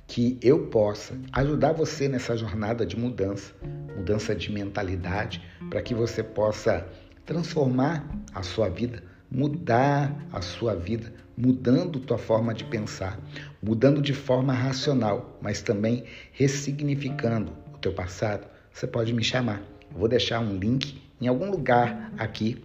que 0.07 0.39
eu 0.43 0.67
possa 0.67 1.19
ajudar 1.33 1.73
você 1.73 2.09
nessa 2.09 2.37
jornada 2.37 2.85
de 2.85 2.99
mudança, 2.99 3.55
mudança 3.97 4.35
de 4.35 4.51
mentalidade, 4.51 5.43
para 5.69 5.83
que 5.83 5.95
você 5.95 6.23
possa 6.23 6.87
transformar 7.27 8.07
a 8.35 8.43
sua 8.43 8.69
vida, 8.69 9.03
mudar 9.31 10.27
a 10.33 10.41
sua 10.41 10.75
vida, 10.75 11.13
mudando 11.39 12.01
tua 12.01 12.19
forma 12.19 12.53
de 12.53 12.65
pensar, 12.65 13.17
mudando 13.63 14.03
de 14.03 14.13
forma 14.13 14.53
racional, 14.53 15.39
mas 15.41 15.63
também 15.63 16.03
ressignificando 16.33 17.53
o 17.73 17.79
teu 17.79 17.93
passado, 17.93 18.45
você 18.73 18.89
pode 18.89 19.13
me 19.13 19.23
chamar. 19.23 19.63
Eu 19.93 20.01
vou 20.01 20.09
deixar 20.09 20.41
um 20.41 20.59
link 20.59 21.01
em 21.21 21.29
algum 21.29 21.49
lugar 21.49 22.13
aqui 22.19 22.63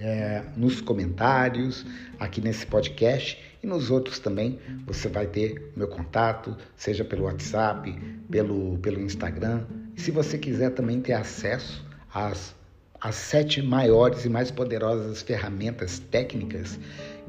é, 0.00 0.42
nos 0.56 0.80
comentários, 0.80 1.86
aqui 2.18 2.40
nesse 2.40 2.66
podcast 2.66 3.40
e 3.62 3.66
nos 3.68 3.88
outros 3.88 4.18
também. 4.18 4.58
Você 4.84 5.08
vai 5.08 5.28
ter 5.28 5.70
meu 5.76 5.86
contato, 5.86 6.56
seja 6.76 7.04
pelo 7.04 7.24
WhatsApp, 7.24 7.92
pelo, 8.28 8.78
pelo 8.78 9.00
Instagram. 9.00 9.64
E 9.96 10.00
se 10.00 10.10
você 10.10 10.36
quiser 10.36 10.70
também 10.70 11.00
ter 11.00 11.12
acesso 11.12 11.86
às 12.12 12.52
as 13.02 13.16
sete 13.16 13.60
maiores 13.60 14.24
e 14.24 14.28
mais 14.28 14.52
poderosas 14.52 15.22
ferramentas 15.22 15.98
técnicas 15.98 16.78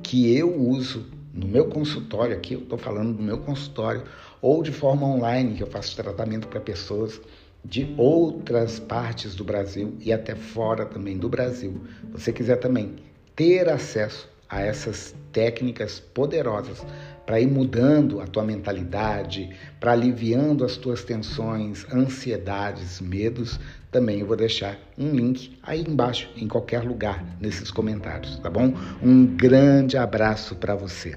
que 0.03 0.35
eu 0.35 0.53
uso 0.53 1.05
no 1.33 1.47
meu 1.47 1.65
consultório, 1.65 2.35
aqui 2.35 2.53
eu 2.53 2.59
estou 2.59 2.77
falando 2.77 3.17
do 3.17 3.23
meu 3.23 3.39
consultório, 3.39 4.03
ou 4.41 4.61
de 4.61 4.71
forma 4.71 5.07
online, 5.07 5.55
que 5.55 5.63
eu 5.63 5.67
faço 5.67 5.95
tratamento 5.95 6.47
para 6.47 6.59
pessoas 6.59 7.19
de 7.65 7.93
outras 7.97 8.79
partes 8.79 9.33
do 9.35 9.43
Brasil 9.43 9.95
e 9.99 10.11
até 10.11 10.35
fora 10.35 10.85
também 10.85 11.17
do 11.17 11.29
Brasil. 11.29 11.81
Você 12.11 12.31
quiser 12.31 12.57
também 12.57 12.95
ter 13.35 13.69
acesso 13.69 14.29
a 14.49 14.61
essas 14.61 15.15
técnicas 15.31 15.99
poderosas 15.99 16.85
para 17.25 17.39
ir 17.39 17.47
mudando 17.47 18.19
a 18.19 18.27
tua 18.27 18.43
mentalidade, 18.43 19.49
para 19.79 19.93
aliviando 19.93 20.65
as 20.65 20.75
tuas 20.75 21.03
tensões, 21.03 21.85
ansiedades, 21.91 22.99
medos, 22.99 23.59
também 23.93 24.23
vou 24.23 24.35
deixar 24.35 24.77
um 24.97 25.11
link 25.11 25.57
aí 25.61 25.81
embaixo, 25.87 26.27
em 26.35 26.47
qualquer 26.47 26.83
lugar, 26.83 27.23
nesses 27.39 27.71
comentários, 27.71 28.37
tá 28.39 28.49
bom? 28.49 28.73
Um 29.01 29.25
grande 29.25 29.95
abraço 29.95 30.55
para 30.55 30.75
você. 30.75 31.15